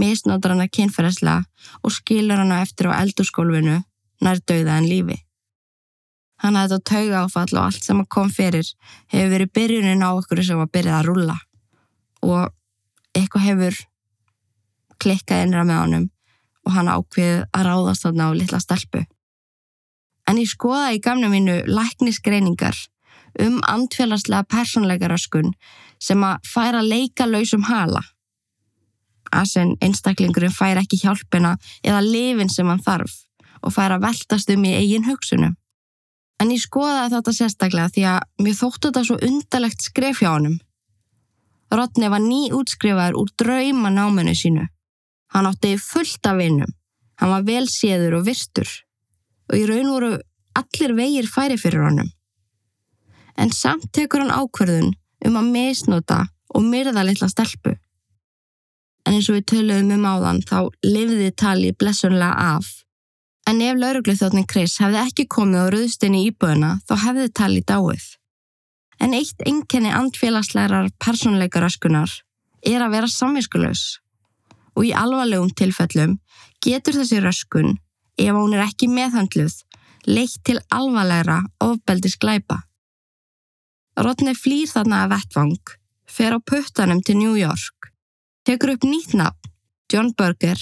[0.00, 1.44] misnótar hana kynferðslega
[1.82, 3.80] og skilur hana eftir á eldurskólfinu
[4.24, 5.18] nær döiða en lífi.
[6.42, 8.68] Hann hafði þetta tauga áfall og allt sem kom fyrir
[9.12, 11.36] hefur verið byrjunin á okkur sem var byrjað að rulla
[12.24, 12.52] og
[13.14, 13.78] eitthvað hefur
[15.00, 16.08] klikkað innra með honum
[16.64, 19.04] og hann ákveðið að ráðast þarna á litla stelpu.
[20.28, 22.76] En ég skoða í gamna mínu læknisgreiningar
[23.44, 25.52] um andfélagslega persónleikaröskun
[26.00, 28.00] sem að færa leika lausum hala.
[29.40, 33.20] Asen einstaklingurinn fær ekki hjálpina eða lifin sem hann þarf
[33.64, 35.56] og fær að veltast um í eigin hugsunum.
[36.42, 40.56] En ég skoðaði þetta sérstaklega því að mér þóttu þetta svo undarlegt skref hjá honum.
[41.74, 44.66] Rodney var ný útskrifaður úr drauma náminu sínu.
[45.34, 46.74] Hann átti fullt af vinnum.
[47.18, 48.68] Hann var vel séður og vistur.
[49.50, 50.12] Og í raun voru
[50.58, 52.10] allir vegir færi fyrir honum.
[53.38, 54.92] En samt tekur hann ákverðun
[55.26, 56.20] um að misnota
[56.54, 57.74] og myrða litla stelpu.
[59.04, 62.70] En eins og við töluðum um áðan þá lifði tali blessunlega af.
[63.44, 68.06] En ef laurugluþjóðnin Chris hefði ekki komið á rauðstinni íbúðuna þá hefði tali dáið.
[69.04, 72.12] En eitt enkenni andfélagslegar persónleikaröskunar
[72.64, 73.84] er að vera samviskulegs.
[74.74, 76.16] Og í alvarlegum tilfellum
[76.64, 77.76] getur þessi röskun,
[78.18, 79.54] ef hún er ekki meðhandluð,
[80.08, 82.62] leitt til alvarlegra ofbeldis glæpa.
[84.00, 85.74] Rodney flýr þarna að vettvang,
[86.08, 87.93] fer á puttanum til New York,
[88.44, 89.50] tekur upp nýtt nafn,
[89.92, 90.58] John Berger,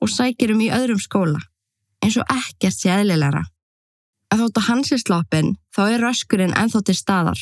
[0.00, 1.40] og sækir um í öðrum skóla,
[2.02, 3.44] eins og ekkert sé eðlilegra.
[4.30, 7.40] Að þótt að hans er sloppin, þá er röskurinn ennþá til staðar,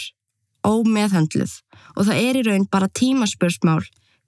[0.66, 1.54] ómeðhandluð,
[1.96, 3.82] og það er í raun bara tímaspursmál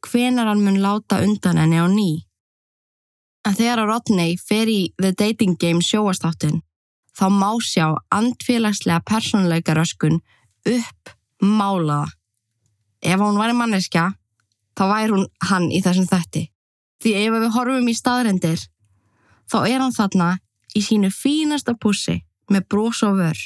[0.07, 2.11] hvenar hann mun láta undan henni á ný.
[3.45, 6.61] En þegar að Rodney fer í The Dating Game sjóastáttin,
[7.17, 10.21] þá má sjá andfélagslega persónuleika röskun
[10.69, 12.13] upp málaða.
[13.01, 14.11] Ef hún væri manneskja,
[14.79, 16.45] þá væri hún hann í þessum þætti.
[17.01, 18.67] Því ef við horfum í staðrendir,
[19.51, 20.31] þá er hann þarna
[20.77, 23.41] í sínu fínasta pussi með brós og vör,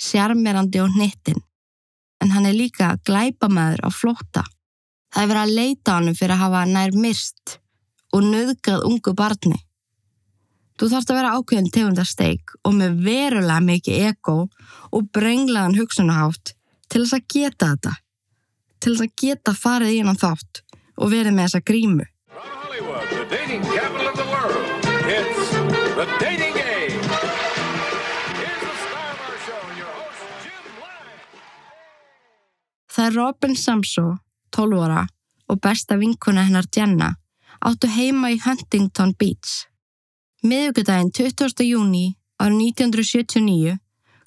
[0.00, 1.40] sjarmerandi og hnittin.
[2.20, 4.44] En hann er líka glæpamæður á flótta.
[5.10, 7.56] Það er verið að leita honum fyrir að hafa nær myrst
[8.14, 9.58] og nöðgað ungu barni.
[10.80, 14.36] Þú þarfst að vera ákveðin tegundarsteik og með verulega mikið ego
[14.96, 16.54] og brenglaðan hugsunahátt
[16.88, 17.92] til þess að geta þetta.
[18.80, 20.62] Til þess að geta farið í hann þátt
[20.96, 22.06] og verið með þessa grímu.
[22.32, 25.50] From Hollywood, the dating capital of the world, it's
[25.98, 27.00] the Dating Game.
[28.40, 31.08] Here's the star of our show, your host, Jim Lang.
[32.88, 34.06] Það er Robin Samso,
[34.56, 35.06] 12 ára,
[35.50, 37.14] og besta vinkuna hennar Jenna
[37.60, 39.66] áttu heima í Huntington Beach.
[40.40, 41.64] Miðugudaginn 20.
[41.68, 42.06] júni
[42.40, 43.76] árið 1979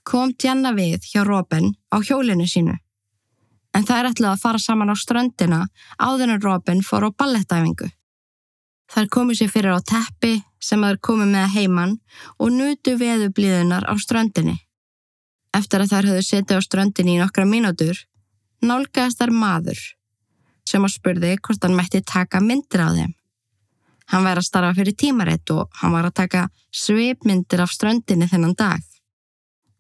[0.05, 2.77] kom Jenna við hjá Robin á hjólinu sínu.
[3.73, 5.61] En það er ætlað að fara saman á ströndina
[5.97, 7.89] áður en Robin fór á ballettæfingu.
[8.93, 11.97] Þær komu sér fyrir á teppi sem þær komu með heimann
[12.37, 14.59] og nutu veðublíðunar á ströndinni.
[15.53, 17.97] Eftir að þær höfðu setið á ströndinni í nokkra mínútur,
[18.61, 19.81] nálgæðast þær maður
[20.69, 23.11] sem að spurði hvort hann mætti taka myndir á þeim.
[24.11, 28.55] Hann væri að starfa fyrir tímaritt og hann var að taka svipmyndir af ströndinni þennan
[28.59, 28.81] dag.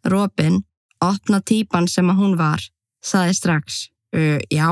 [0.09, 0.61] Robin,
[1.03, 2.63] opna típan sem að hún var,
[3.03, 4.69] saði strax, uh, já,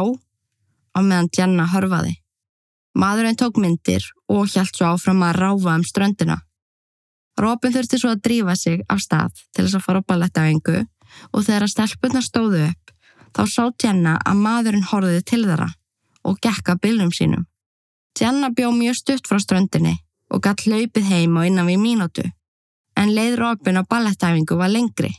[0.96, 2.18] á meðan Jenna hörfaði.
[2.98, 6.42] Maðurinn tók myndir og hjælt svo áfram að ráfa um ströndina.
[7.40, 10.82] Robin þurfti svo að drífa sig af stað til þess að fara á ballettavengu
[11.32, 12.92] og þegar að stelpunna stóðu upp,
[13.32, 15.70] þá sá Jenna að maðurinn horfiði til þeirra
[16.28, 17.48] og gekk að bylnum sínum.
[18.20, 19.96] Jenna bjó mjög stutt frá ströndinni
[20.32, 22.26] og gatt hlaupið heim á innan við mínútu,
[23.00, 25.12] en leið Robin á ballettæfingu var lengri.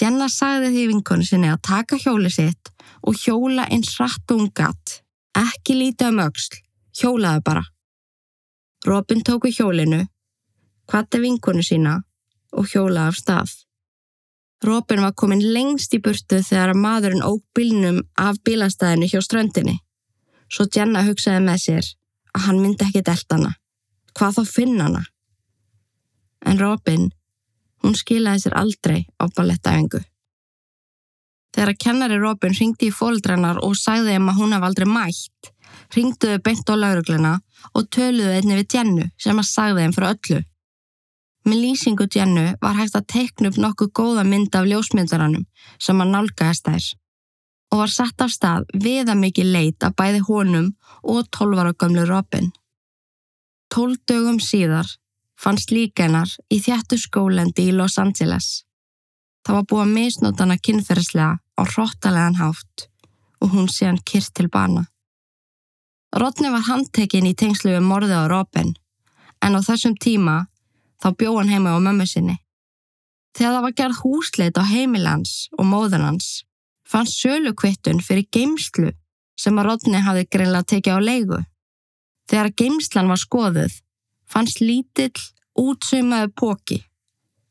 [0.00, 2.70] Jenna sagði því vinkonu sinni að taka hjóli sitt
[3.04, 5.00] og hjóla eins rætt og hún gatt.
[5.36, 6.56] Ekki lítið um öxl,
[6.96, 7.64] hjólaði bara.
[8.86, 10.00] Robin tók við hjólinu,
[10.88, 11.98] kvatti vinkonu sína
[12.56, 13.52] og hjólaði af stað.
[14.64, 19.78] Robin var komin lengst í burtu þegar maðurinn óg bílnum af bílastæðinu hjá ströndinni.
[20.52, 21.86] Svo Jenna hugsaði með sér
[22.34, 23.54] að hann myndi ekki delta hana.
[24.16, 25.04] Hvað þá finna hana?
[26.44, 27.08] En Robin,
[27.82, 30.02] hún skilaði sér aldrei á ballettæfingu.
[31.50, 35.50] Þegar að kennari Robin ringdi í fóldrannar og sagði þeim að hún hef aldrei mætt,
[35.96, 37.32] ringduðu beint á laurugluna
[37.74, 40.40] og töluðu einni við Jennu sem að sagði þeim frá öllu.
[41.48, 45.46] Með lýsingu Jennu var hægt að teikna upp nokkuð góða mynd af ljósmyndaranum
[45.80, 46.88] sem að nálgæðast þær
[47.70, 50.72] og var satt af stað viða mikið leit að bæði honum
[51.06, 52.50] og tólvara gömlu Robin.
[53.70, 54.90] Tólf dögum síðar
[55.40, 58.66] fannst líkenar í þjættu skólendi í Los Angeles.
[59.46, 62.86] Það var búið að misnótana kynferðslega á hróttalegan hátt
[63.40, 64.84] og hún sé hann kyrt til bana.
[66.12, 68.74] Rodni var handtekinn í tengslu við morðið á Robin
[69.40, 70.36] en á þessum tíma
[71.00, 72.36] þá bjó hann heima á mömmu sinni.
[73.32, 76.30] Þegar það var gerð húsleit á heimilans og móðunans
[76.84, 78.90] fannst sölukvittun fyrir geimslu
[79.40, 81.38] sem að Rodni hafi greinlega tekið á leigu.
[82.28, 83.78] Þegar geimslan var skoðuð
[84.30, 85.18] fannst lítill
[85.58, 86.78] útsaumaðu póki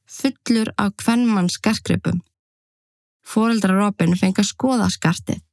[0.09, 2.21] fullur af kvennmann skarkripum.
[3.21, 5.43] Fóreldra Robin fengi að skoða skartið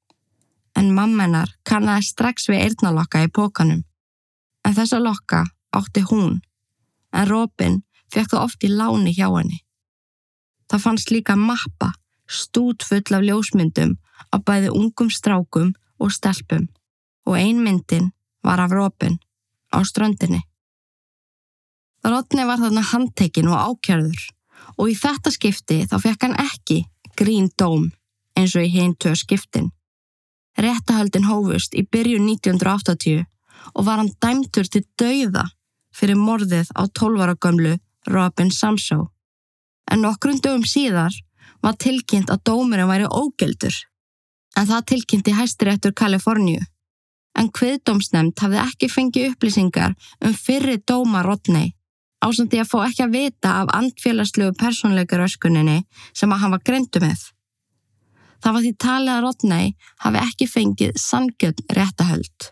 [0.77, 3.83] en mammenar kannaði strax við eirnalokka í pókanum
[4.65, 5.43] en þessa lokka
[5.77, 6.41] átti hún
[7.13, 9.61] en Robin fekk það oft í láni hjá henni.
[10.71, 11.93] Það fannst líka mappa,
[12.27, 13.97] stút full af ljósmyndum
[14.33, 16.69] af bæði ungum strákum og stelpum
[17.27, 18.13] og ein myndin
[18.43, 19.19] var af Robin
[19.75, 20.43] á ströndinni.
[22.07, 24.21] Rodney var þarna handtekinn og ákjörður
[24.77, 26.77] og í þetta skipti þá fekk hann ekki
[27.19, 27.89] grín dóm
[28.39, 29.73] eins og í hinn tvö skiptin.
[30.61, 33.25] Réttahöldin hófust í byrjun 1980
[33.75, 35.49] og var hann dæmtur til dauða
[35.97, 37.75] fyrir morðið á 12 ára gömlu
[38.07, 39.09] Robin Samsó.
[39.91, 41.15] En nokkrum dögum síðar
[41.65, 43.75] var tilkynnt að dómurinn væri ógeldur.
[44.57, 46.63] En það tilkynnti hæstiréttur Kaliforníu.
[47.37, 51.76] En hviðdómsnefnd hafði ekki fengið upplýsingar um fyrri dóma Rodney
[52.25, 55.81] ásandi að fá ekki að vita af andfélagslegu persónleikaröskuninni
[56.17, 57.25] sem að hann var greindu með.
[58.43, 59.73] Það var því talið að Rodney
[60.05, 62.51] hafi ekki fengið sangjöld réttahöld.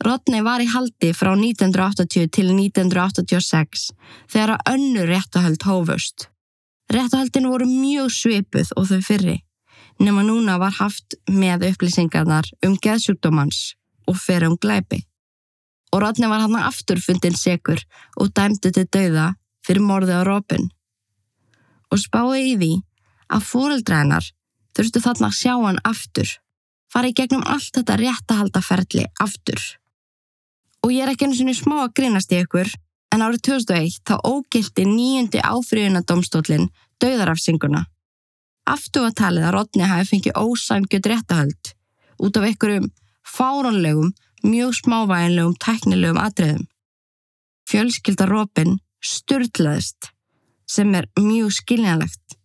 [0.00, 3.90] Rodney var í haldi frá 1980 til 1986
[4.32, 6.30] þegar að önnu réttahöld hófust.
[6.90, 9.36] Réttahöldin voru mjög svipuð og þau fyrri,
[10.00, 13.60] nema núna var haft með upplýsingarnar um geðsjúkdómans
[14.08, 15.04] og fyrir um glæpi.
[15.90, 17.80] Og Rodney var hann aftur fundin segur
[18.16, 19.32] og dæmdi til dauða
[19.66, 20.68] fyrir morði á Robin.
[21.90, 22.72] Og spái í því
[23.30, 24.30] að fóreldrænar
[24.76, 26.28] þurftu þarna að sjá hann aftur,
[26.90, 29.60] fara í gegnum allt þetta réttahaldaferli aftur.
[30.86, 32.70] Og ég er ekki einu sinni smá að grínast í ykkur,
[33.10, 36.70] en árið 2001 þá ógildi nýjundi áfríðunadómstólinn
[37.02, 37.84] dauðarafsinguna.
[38.70, 41.72] Aftu að talið að Rodni hafi fengið ósæmgjöld réttahöld
[42.20, 42.90] út af einhverjum
[43.26, 44.12] fárónlegum,
[44.46, 46.66] mjög smávæginlegum, tæknilegum atriðum.
[47.70, 50.10] Fjölskylda Robin styrlaðist
[50.70, 52.36] sem er mjög skiljanlegt.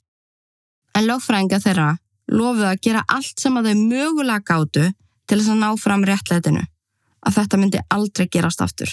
[0.96, 1.90] En lögfræðinga þeirra
[2.32, 4.86] lofuðu að gera allt sem að þau mögulega gátu
[5.26, 6.64] til þess að ná fram réttlætinu,
[7.26, 8.92] að þetta myndi aldrei gerast aftur.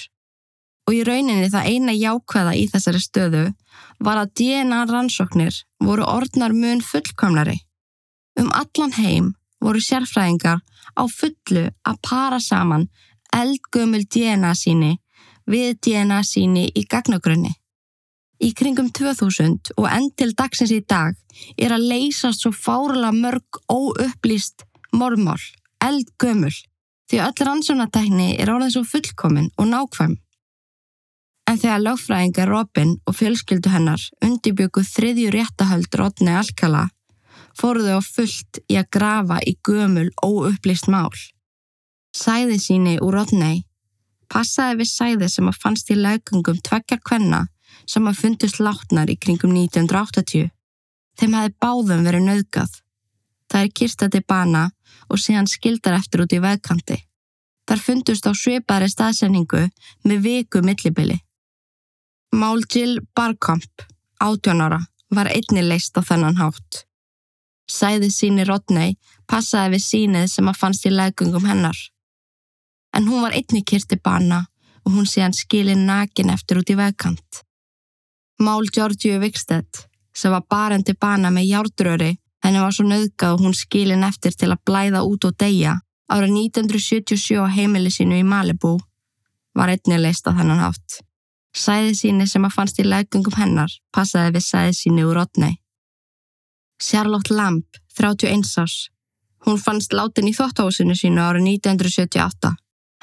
[0.89, 3.45] Og í rauninni það eina jákvæða í þessari stöðu
[4.03, 7.61] var að DNA rannsóknir voru orðnar mun fullkomnari.
[8.41, 9.33] Um allan heim
[9.63, 10.61] voru sérfræðingar
[10.99, 12.89] á fullu að para saman
[13.33, 14.93] eldgömmul DNA síni
[15.49, 17.53] við DNA síni í gagnagrunni.
[18.43, 21.15] Í kringum 2000 og enn til dagsins í dag
[21.57, 25.39] er að leysast svo fárala mörg óupplýst mormál,
[25.83, 26.53] eldgömmul,
[27.09, 30.17] því öll rannsónatækni er orðið svo fullkomin og nákvæm.
[31.51, 36.89] En þegar lögfræðingar Robin og fjölskyldu hennar undibjöku þriðju réttahöld Rodney Alcala
[37.59, 41.13] fóruðu á fullt í að grafa í gömul óupplýst mál.
[42.13, 43.63] Sæði síni úr Rodney
[44.33, 47.47] passaði við sæði sem að fannst í laugungum tvekja kvenna
[47.89, 50.51] sem að fundust látnar í kringum 1980.
[51.19, 52.77] Þeim hafi báðum verið nöðgað.
[53.51, 54.69] Það er kirstati bana
[55.13, 56.99] og síðan skildar eftir út í vegkanti.
[57.69, 59.67] Þar fundust á svipari staðsendingu
[60.09, 61.19] með viku millibili.
[62.33, 63.85] Mál Jill Barkamp,
[64.25, 64.81] 18 ára,
[65.13, 66.87] var einni leist á þennan hátt.
[67.71, 68.97] Sæði síni Rodney
[69.31, 71.79] passaði við sínið sem að fannst í leggungum hennar.
[72.97, 74.45] En hún var einni kyrti bana
[74.85, 77.43] og hún sé hann skilin nakin eftir út í vegkant.
[78.43, 82.11] Mál Georgiu Vikstedt sem var barendi bana með járdröri
[82.45, 85.79] henni var svo nöðgað og hún skilin eftir til að blæða út og deyja
[86.13, 88.77] ára 1977 á heimili sínu í Malibu
[89.57, 91.01] var einni leist á þennan hátt.
[91.53, 95.62] Sæði síni sem að fannst í leggungum hennar passaði við sæði síni úr Rodney.
[96.83, 97.65] Charlotte Lamb,
[97.95, 98.91] 31 árs.
[99.47, 102.51] Hún fannst látin í þóttáhúsinu sínu ára 1978.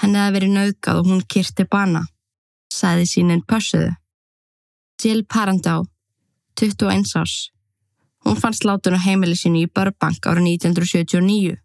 [0.02, 2.02] Henni hefði verið nauðgað og hún kyrti bana.
[2.76, 3.94] Sæði sínin pössuðu.
[5.00, 5.86] Jill Parandau,
[6.60, 7.38] 21 árs.
[8.28, 11.56] Hún fannst látin á heimili sínu í Burbank ára 1979.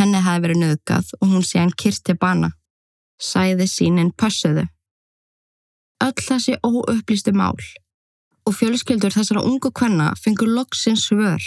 [0.00, 2.54] Henni hefði verið nauðgað og hún sé hann kyrti bana.
[3.20, 4.64] Sæði sínin pössuðu.
[6.00, 7.60] Öll þessi óupplýstu mál
[8.50, 11.42] og fjölskyldur þessara ungu kvenna fengur loksins svör.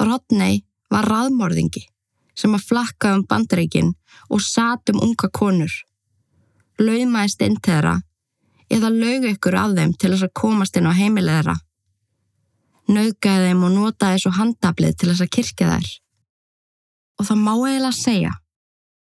[0.00, 1.84] Rodney var raðmörðingi
[2.40, 3.92] sem að flakka um bandaríkin
[4.32, 5.72] og sat um unga konur.
[6.80, 7.96] Laumaðist inn til þeirra
[8.72, 11.56] eða lauga ykkur af þeim til þess að komast inn á heimilið þeirra.
[12.90, 15.90] Nauðgæði þeim og notaði svo handablið til þess að kirkja þær.
[17.20, 18.30] Og það má eiginlega segja,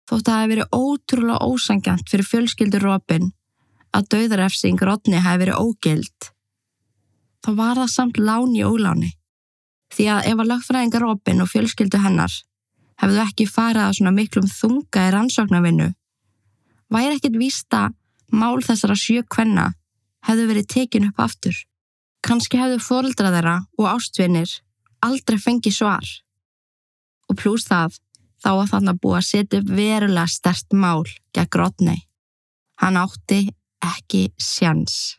[0.08, 3.30] þótt að það hefði verið ótrúlega ósangjant fyrir fjölskyldur Robin
[3.94, 6.32] að dauðarefsing Rodney hefði verið ógild
[7.44, 9.12] þá var það samt lán í óláni.
[9.94, 12.34] Því að ef að lagfræðingar Robin og fjölskyldu hennar
[12.98, 15.88] hefðu ekki farið að svona miklum þunga í rannsóknarvinnu,
[16.92, 17.82] væri ekkit vísta
[18.34, 19.70] mál þessara sjö kvenna
[20.26, 21.56] hefðu verið tekin upp aftur.
[22.26, 24.50] Kanski hefðu fórildra þeirra og ástvinir
[25.04, 26.08] aldrei fengið svar.
[27.30, 27.94] Og pluss það,
[28.42, 32.02] þá að að búa að setja verulega stert mál gegn Rodney.
[32.82, 33.48] Hann átti
[33.84, 35.17] ekki sjans.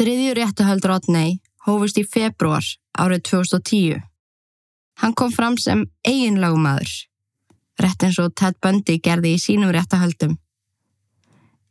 [0.00, 1.32] Þriðju réttuhöld Rodney
[1.66, 2.64] hófust í februar
[2.96, 3.98] árið 2010.
[5.02, 6.92] Hann kom fram sem eiginlagumæður,
[7.84, 10.38] rétt eins og Ted Bundy gerði í sínum réttuhöldum.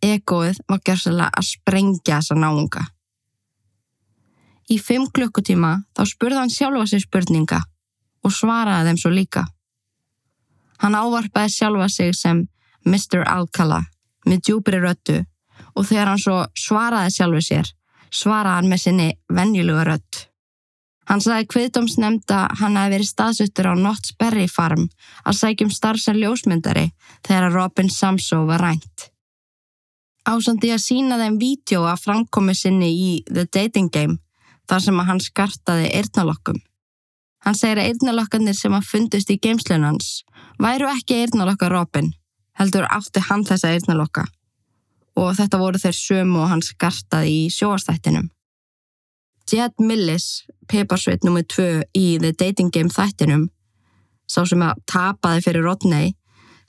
[0.05, 2.83] Egoið var gjörsalega að sprengja þessa náunga.
[4.69, 7.63] Í fimm klukkutíma þá spurði hann sjálfa sig spurninga
[8.21, 9.45] og svaraði þeim svo líka.
[10.85, 12.45] Hann ávarpaði sjálfa sig sem
[12.85, 13.25] Mr.
[13.25, 13.81] Alcala
[14.29, 15.17] með djúbri röttu
[15.73, 17.75] og þegar hann svo svaraði sjálfu sér
[18.13, 20.25] svaraði hann með sinni venjulega rött.
[21.09, 24.85] Hann sagði kviðdómsnefnd að hann hefði verið staðsuttur á Knott's Berry Farm
[25.25, 26.91] að sækjum starfsar ljósmyndari
[27.25, 29.09] þegar Robin Samso var rænt.
[30.29, 34.19] Ásandi að sína þeim vídeo að framkomi sinni í The Dating Game
[34.69, 36.59] þar sem að hann skartaði eirnalokkum.
[37.41, 40.19] Hann segir að eirnalokkarnir sem að fundust í geimslunans
[40.61, 42.11] væru ekki eirnalokkar Robin,
[42.59, 44.27] heldur átti hann þessa eirnalokka
[45.19, 48.29] og þetta voru þeir sömu og hann skartaði í sjóastættinum.
[49.49, 51.43] Jed Millis, peparsveit nr.
[51.43, 51.65] 2
[51.97, 53.47] í The Dating Game þættinum,
[54.29, 56.13] sá sem að tapaði fyrir Rodney,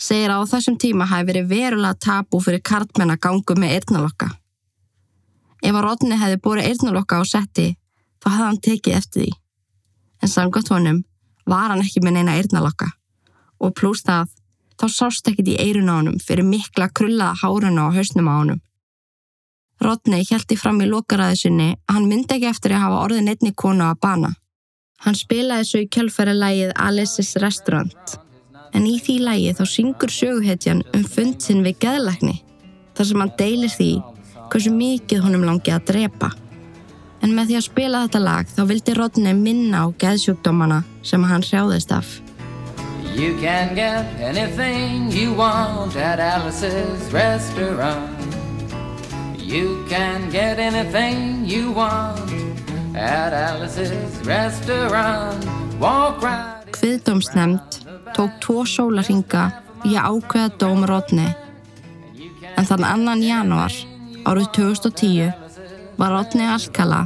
[0.01, 4.31] segir að á þessum tíma hafi verið verulega tapu fyrir kartmenn að gangu með eirnalokka.
[5.61, 7.69] Ef að Rodney hefði búið eirnalokka á setti,
[8.25, 9.33] þá hefði hann tekið eftir því.
[10.21, 11.03] En samkvæmt honum
[11.49, 12.89] var hann ekki með neina eirnalokka
[13.61, 14.33] og pluss það
[14.81, 18.61] þá sást ekkit í eirun á honum fyrir mikla krullaða háruna á hausnum á honum.
[19.81, 23.53] Rodney hjælti fram í lokaræðu sinni að hann myndi ekki eftir að hafa orðin einni
[23.57, 24.35] konu að bana.
[25.05, 28.19] Hann spilaði svo í kjölfæri lægið Alice's Restaurant
[28.77, 32.37] en í því lægi þá syngur söguhetjan um fund sinn við geðlækni
[32.97, 33.91] þar sem hann deilir því
[34.51, 36.31] hversu mikið honum langi að drepa.
[37.21, 41.45] En með því að spila þetta lag þá vildi Rodney minna á geðsjúkdómana sem hann
[41.45, 42.19] hrjáðist af.
[43.21, 48.17] You can get anything you want at Alice's restaurant.
[49.37, 52.33] You can get anything you want
[52.97, 55.45] at Alice's restaurant.
[55.79, 56.65] Walk right.
[56.73, 57.85] Kviðdómsnefnd
[58.17, 59.45] tók tvo sólarhinga
[59.85, 61.37] í að ákveða dóm Rodney.
[62.57, 63.77] En þann annan januar
[64.25, 65.29] árið 2010
[66.01, 67.05] var Rodney Alcala,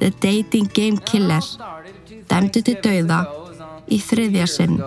[0.00, 1.44] The Dating Game Killer,
[2.32, 3.43] dæmdu til dauða
[3.92, 4.78] í þriðja sinn.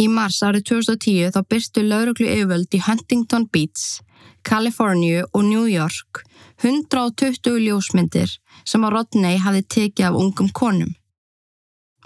[0.00, 4.00] Í mars árið 2010 þá byrstu lauruglu yfirvöld í Huntington Beach,
[4.48, 6.22] Kaliforníu og New York
[6.62, 8.32] 120 ljósmyndir
[8.68, 10.94] sem að Rodney hafi tekið af ungum konum.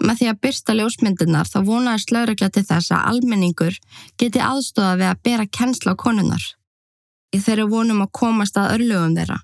[0.03, 3.77] Með því að byrsta ljósmyndirnar þá vonaðist laurugla til þess að almenningur
[4.19, 6.45] geti aðstofað við að bera kennsla á konunnar.
[7.35, 9.39] Í þeirra vonum að komast að örlugum þeirra.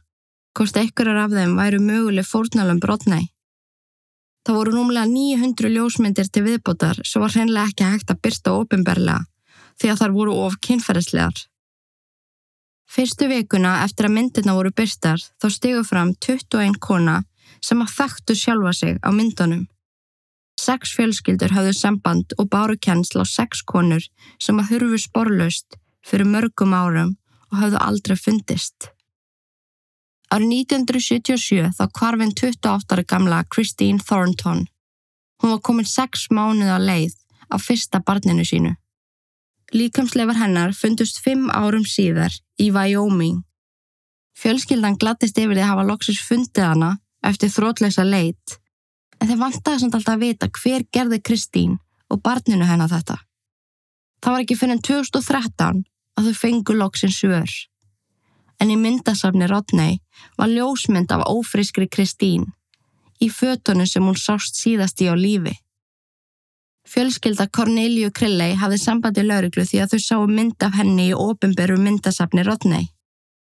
[0.52, 3.30] hvort einhverjar af þeim væru möguleg fórnalum brotnei.
[4.43, 9.24] Það voru númlega 900 ljósmyndir til viðbótar sem var hreinlega ekki hægt að byrta ofinberlega
[9.80, 11.38] því að þar voru of kynferðislegar.
[12.91, 17.22] Fyrstu vikuna eftir að myndirna voru byrtar þá stigu fram 21 kona
[17.64, 19.68] sem að þekktu sjálfa sig á myndunum.
[20.62, 24.03] Sex fjölskyldur hafðu samband og báru kennsl á sex konur
[24.38, 27.16] sem að hurfu sporlaust fyrir mörgum árum
[27.49, 28.91] og hafðu aldrei fundist.
[30.32, 34.68] Árið 1977 þá kvarfinn 28 ára gamla Christine Thornton.
[35.41, 37.18] Hún var komin 6 mánuð á leið
[37.49, 38.76] á fyrsta barninu sínu.
[39.74, 43.41] Líkamsleifar hennar fundust 5 árum síðar í Wyoming.
[44.38, 46.91] Fjölskyldan glattist yfir því að hafa loksis fundið hana
[47.26, 48.61] eftir þrótleisa leit
[49.22, 51.80] en þeir vantaði samt alltaf að vita hver gerði Kristín
[52.12, 53.20] og barninu hennar þetta.
[54.22, 55.84] Það var ekki fyrir 2013
[56.18, 57.60] að þau fengu loksin svör
[58.62, 59.98] en í myndasafni Rodney
[60.38, 62.46] var ljósmynd af ófriskri Kristín
[63.22, 65.56] í fötunum sem hún sást síðast í á lífi.
[66.92, 71.78] Fjölskylda Corneliu Krilley hafði sambandi lauruglu því að þau sáu mynd af henni í ofinberu
[71.82, 72.90] myndasafni Rodney.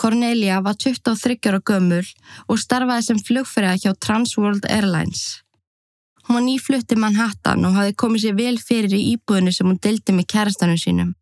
[0.01, 2.05] Cornelia var 23 ára gömul
[2.47, 5.41] og starfaði sem flugfæriða hjá Transworld Airlines.
[6.29, 10.13] Hún var nýflutti Manhattan og hafði komið sér vel fyrir í íbúðinu sem hún deldi
[10.13, 11.15] með kærastanum sínum.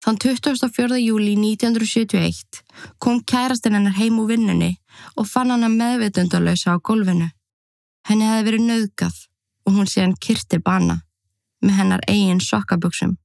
[0.00, 0.96] Þann 24.
[1.04, 2.62] júli 1971
[2.96, 4.70] kom kærastinn hennar heim úr vinnunni
[5.20, 7.28] og fann hana meðvitundalösa á gólfinu.
[8.08, 9.20] Henni hefði verið nöðgað
[9.68, 11.02] og hún sé hann kyrti bana
[11.60, 13.18] með hennar eigin sokkaböksum.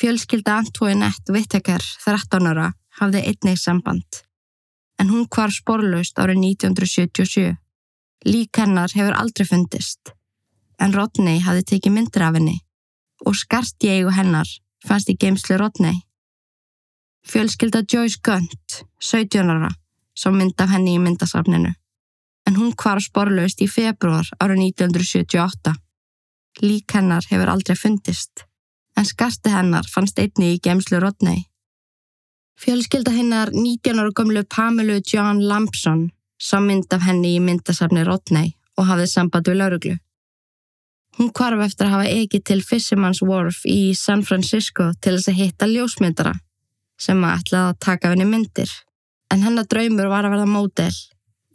[0.00, 4.24] Fjölskylda Antoinette Whittaker, 13 ára, hafði einnig samband.
[4.96, 7.58] En hún kvar sporlaust árið 1977.
[8.24, 10.12] Lík hennar hefur aldrei fundist.
[10.78, 12.60] En Rodney hafði tekið myndir af henni
[13.26, 14.48] og skart í eigu hennar
[14.86, 16.00] fannst í geimslu Rodney.
[17.26, 19.70] Fjölskylda Joyce Gunt, 17 ára,
[20.18, 21.70] sá mynd af henni í myndasafninu,
[22.46, 25.76] en hún kvar sporlaust í februar árið 1978.
[26.66, 28.44] Lík hennar hefur aldrei fundist,
[28.98, 31.46] en skarti hennar fannst einni í geimslu Rodney.
[32.58, 36.10] Fjölskylda hennar 19 ára gömlu Pamelu John Lampson
[36.42, 39.98] sá mynd af henni í myndasafni Rodney og hafði samband við lauruglu.
[41.18, 45.38] Hún kvarf eftir að hafa ekki til Fisherman's Wharf í San Francisco til þess að
[45.42, 46.32] hitta ljósmyndara
[47.00, 48.70] sem að ætlaði að taka henni myndir.
[49.32, 50.94] En hennar draumur var að verða módel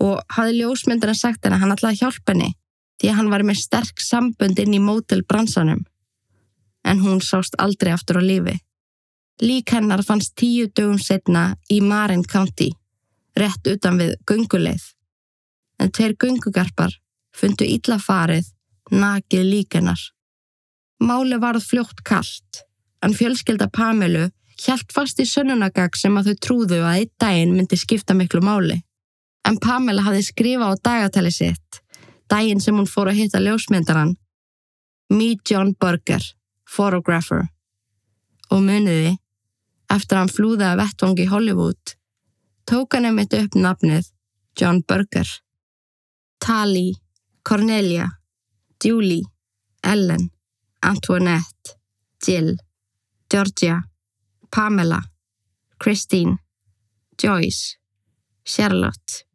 [0.04, 2.54] og hafði ljósmyndara sagt henni að hann ætlaði að hjálpa henni
[2.98, 5.84] því að hann var með sterk sambund inn í módelbransanum.
[6.88, 8.56] En hún sást aldrei aftur á lífi.
[9.42, 12.72] Lík hennar fannst tíu dögum setna í Marin County,
[13.42, 14.84] rétt utan við gunguleið.
[15.82, 16.94] En tveir gungugarpar
[17.38, 18.50] fundu illa farið
[18.92, 20.00] nakið líkenar.
[21.04, 22.64] Máli varð fljótt kallt,
[23.04, 27.78] en fjölskylda Pamelu hjælt fast í sönnunagag sem að þau trúðu að einn daginn myndi
[27.78, 28.80] skipta miklu máli.
[29.46, 31.82] En Pamela hafði skrifað á dagatali sitt,
[32.32, 34.16] daginn sem hún fór að hitta ljósmyndaran,
[35.14, 36.24] Meet John Burger,
[36.68, 37.46] photographer.
[38.52, 39.14] Og muniði,
[39.94, 41.94] eftir að hann flúði að vettvangi Hollywood,
[42.70, 44.10] tók hann einmitt upp nafnið
[44.60, 45.28] John Burger.
[46.46, 46.94] Tali,
[47.50, 48.08] Cornelia,
[48.84, 49.24] Julie,
[49.84, 50.30] Ellen,
[50.82, 51.78] Antoinette,
[52.28, 52.58] Jill,
[53.32, 53.82] Georgia,
[54.50, 55.02] Pamela,
[55.84, 56.38] Christine,
[57.24, 57.78] Joyce,
[58.46, 59.26] Charlotte,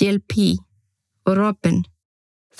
[0.00, 0.56] Jill P.
[1.26, 1.84] og Robin.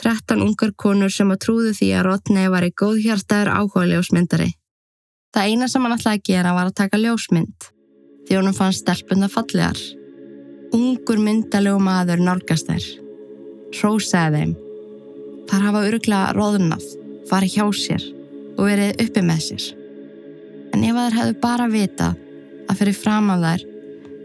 [0.02, 4.50] 13 ungar konur sem að trúðu því að Rodney var í góðhjartaður áhuga ljósmyndari.
[5.32, 7.68] Það eina sem hann ætlaði að gera var að taka ljósmynd
[8.26, 9.78] því honum fann stelpunda fallegar.
[10.73, 12.85] Ungur myndalegu maður nálgast þær.
[13.77, 14.53] Hrósaði þeim.
[15.51, 16.87] Þar hafa öruglega róðnað,
[17.29, 18.07] farið hjá sér
[18.57, 19.66] og verið uppi með sér.
[20.73, 22.16] En ef þær hefðu bara vitað
[22.73, 23.66] að fyrir fram af þær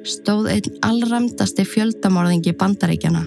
[0.07, 3.25] stóð einn allramdasti fjöldamorðingi bandaríkjana,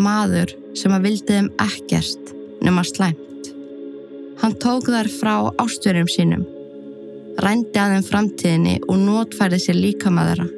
[0.00, 2.32] maður sem að vildi þeim ekkert
[2.64, 3.52] nema slæmt.
[4.40, 6.44] Hann tók þær frá ástverjum sínum,
[7.44, 10.48] rændi að þeim framtíðinni og nótfærði sér líka með þeirra.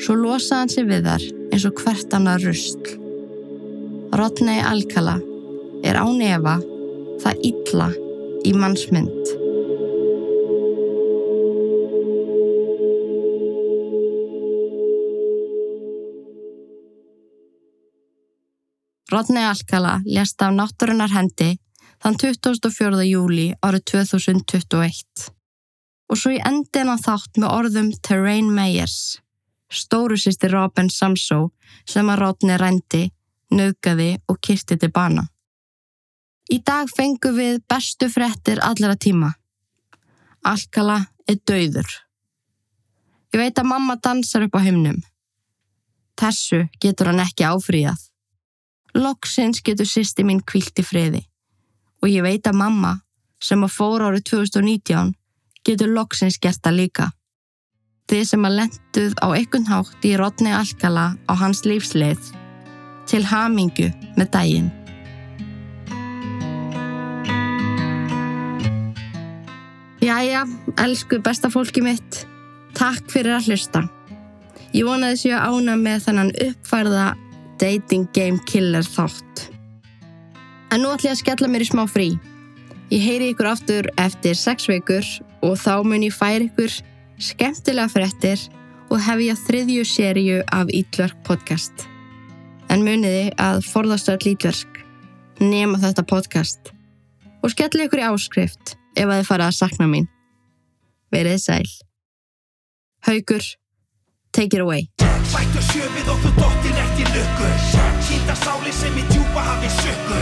[0.00, 2.96] Svo losaði hann sér við þar eins og hvert annað rustl.
[4.16, 5.18] Rodney Alcala
[5.84, 6.58] er án efa
[7.22, 7.92] það illa
[8.46, 9.38] í mannsmynd.
[19.12, 21.50] Rodney Alcala lést af náttúrunar hendi
[22.02, 23.04] þann 24.
[23.06, 25.26] júli árið 2021.
[26.10, 29.20] Og svo í endin á þátt með orðum Terrain Meyers,
[29.72, 31.50] stóru sýstir Robin Samsó
[31.88, 33.06] sem að Rodney rændi,
[33.52, 35.26] nöðgaði og kirti til bana.
[36.52, 39.32] Í dag fengum við bestu frettir allra tíma.
[40.44, 40.98] Alcala
[41.28, 41.88] er dauður.
[43.32, 45.02] Ég veit að mamma dansar upp á himnum.
[46.22, 47.98] þessu getur hann ekki áfríðað.
[48.94, 51.22] Loksins getur sýsti mín kvílt í friði
[52.02, 52.92] og ég veit að mamma
[53.42, 55.14] sem að fór árið 2019
[55.66, 57.06] getur loksins gert það líka.
[58.10, 62.32] Þið sem að lenduð á ekkun hátt í Rodney Alcala á hans lífsleið
[63.08, 64.70] til hamingu með daginn.
[70.02, 70.42] Jæja,
[70.82, 72.24] elsku besta fólki mitt,
[72.74, 73.84] takk fyrir að hlusta.
[74.74, 77.06] Ég vonaði séu ána með þennan uppfærða
[77.60, 79.46] Dating Game Killer þátt.
[80.72, 82.08] En nú ætlum ég að skella mér í smá frí.
[82.90, 85.06] Ég heyri ykkur aftur eftir sex vikur
[85.44, 86.80] og þá mun ég færi ykkur
[87.22, 88.42] skemmtilega fréttir
[88.90, 91.86] og hef ég að þriðju sériu af Ítverk podcast.
[92.72, 94.82] En muniði að forðast öll Ítverk
[95.42, 96.72] nema þetta podcast
[97.42, 100.10] og skelli ykkur í áskrift ef að þið fara að sakna mín.
[101.12, 101.66] Verið sæl.
[103.06, 103.44] Haugur,
[104.32, 104.88] take it away.
[105.32, 107.48] Bættu sjöfið þú dottir eftir lukku
[108.04, 110.18] Sýta sáli sem í djúpa hafi sökku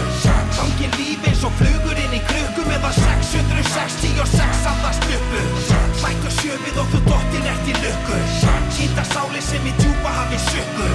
[0.56, 5.69] Gangin líf eins og flugur inn í krukku meðan 666 andast uppu Bættu
[6.50, 8.16] sjöfið og þú dottir eftir lukku.
[8.74, 10.86] Sýta sáli sem í djúpa hafi sökku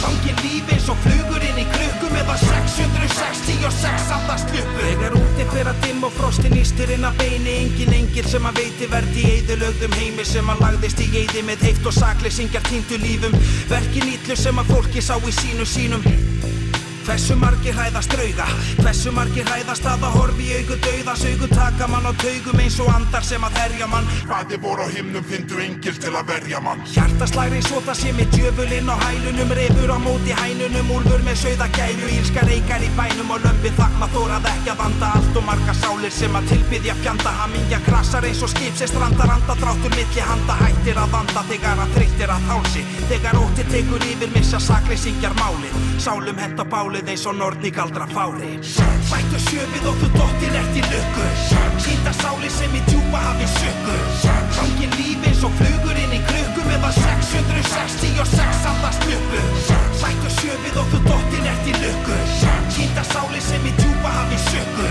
[0.00, 5.70] Gangin líf eins og flugur inn í krukku meðan 666 andast uppu Þegar úti fyrir
[5.72, 9.32] að dimm og frostin ístir inn að beini Engin engil sem að veiti verði í
[9.38, 13.36] eðilögðum heimi sem að lagðist í eði með heift og sakleysingjar týndu lífum.
[13.72, 16.04] Verkin ítlu sem að fólki sá í sínu sínum
[17.04, 18.46] Hversu margir hræðast drauga?
[18.78, 22.78] Hversu margir hræðast að að horfi í augu dauðas augu taka mann á taugum eins
[22.80, 24.08] og andar sem að herja mann.
[24.24, 26.80] Hvaði voru á himnum fyndu engil til að verja mann.
[26.88, 31.68] Hjartaslæri svo það sé með djöfulinn á hælunum Refur á móti hænunum, úlfur með sögða
[31.76, 35.12] gæru Ílska reykar í bænum og lömpi þakma þórað ekki að vanda.
[35.20, 39.34] Allt og marga sálir sem að tilbyðja fjanda Hamingja krasar eins og skip sem strandar
[39.36, 42.88] anda Dráttur milli handa hættir að vanda Þegar að þreyttir að hálsi.
[43.12, 45.36] Þegar ótti tekur yfir missa sakleysingjar
[46.94, 48.54] málið eins og nortni galdra fári.
[49.10, 51.24] Bættu sjöfið og þú dottir eftir lukku.
[51.82, 53.96] Sýnda sáli sem í djúpa hafi sökku
[54.54, 59.40] Gangin líf eins og flugur inn í krukku meðan 666 andast uppu
[60.02, 62.18] Bættu sjöfið og þú dottir eftir lukku.
[62.76, 64.86] Sýnda sáli sem í djúpa hafi sökku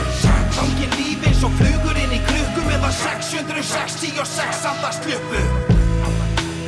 [0.58, 5.46] Gangin líf eins og flugur inn í krukku meðan 666 andast uppu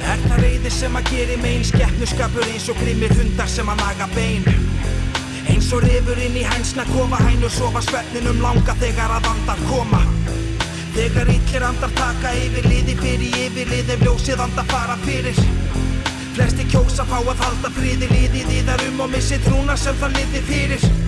[0.06, 4.10] Er það reyði sem að geri megin Skeppnuskapur eins og grimmir hundar sem að naga
[4.16, 4.48] bein
[5.74, 10.00] Og rifur inn í hænsna kofa hænur sofa svefninum langa þegar að andar koma.
[10.94, 15.42] Þegar illir andar taka yfir liði fyrir yfirlið ef ljósið andar fara fyrir.
[16.38, 20.16] Flesti kjósa fá að halda friði liðið í þar um og missi trúna sem það
[20.22, 21.05] liði fyrir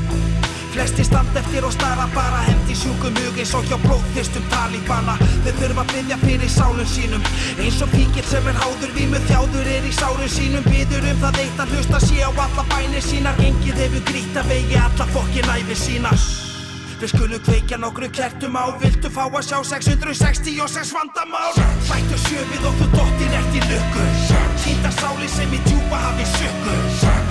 [0.78, 5.56] Flesti stand eftir og stara bara hendi sjúkum hug eins og hjá blóðþyrstum talíbana Þau
[5.58, 7.26] þurfa að byggja fyrir sálum sínum.
[7.58, 10.68] Eins og píkill sem er háður vímu þjáður er í sárun sínum.
[10.70, 13.42] Byður um það eitt að hlusta sé á alla bænir sínar.
[13.50, 16.14] Engið hefur grýtt að vegi alla fokkin æfi sína
[16.98, 21.54] Við skulum kveikja nokkru kertum á Viltu fá að sjá 666 vandamál.
[21.86, 24.08] Bætu sjöfið og þú dottir ert í lukku.
[24.68, 26.76] Hýta sáli sem í djúpa hafi sökku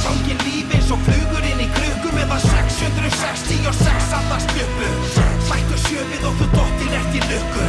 [0.04, 5.26] Fangin lífi eins og flugur inn í krukku Meðan 666 allast jöfnu
[5.57, 7.66] Bætt og sjöfið og þú dóttir eftir lukku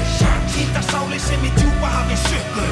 [0.51, 2.65] Týnda sáli sem í djúpa hafið sökku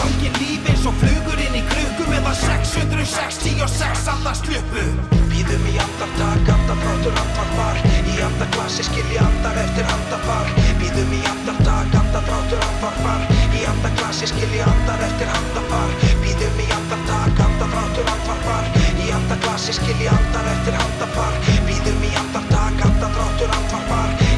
[0.00, 4.84] Hangið lífi eins og flugur inn í krukku Meðan 666 andar slöpu
[5.30, 10.52] Býðum í andartak, andafrátur, andarvar Í andarklassi skilji andar eftir andafar
[10.82, 13.24] Býðum í andartak, andafrátur, andarvar
[13.56, 20.52] Í andarklassi skilji andar eftir andafar Býðum í andartak, andafrátur, andarvar Í andarklassi skilji andar
[20.52, 24.29] eftir andafar Býðum í andartak, andafrátur, andarvar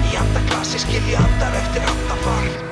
[0.73, 2.72] þessi skilji andar eftir andafar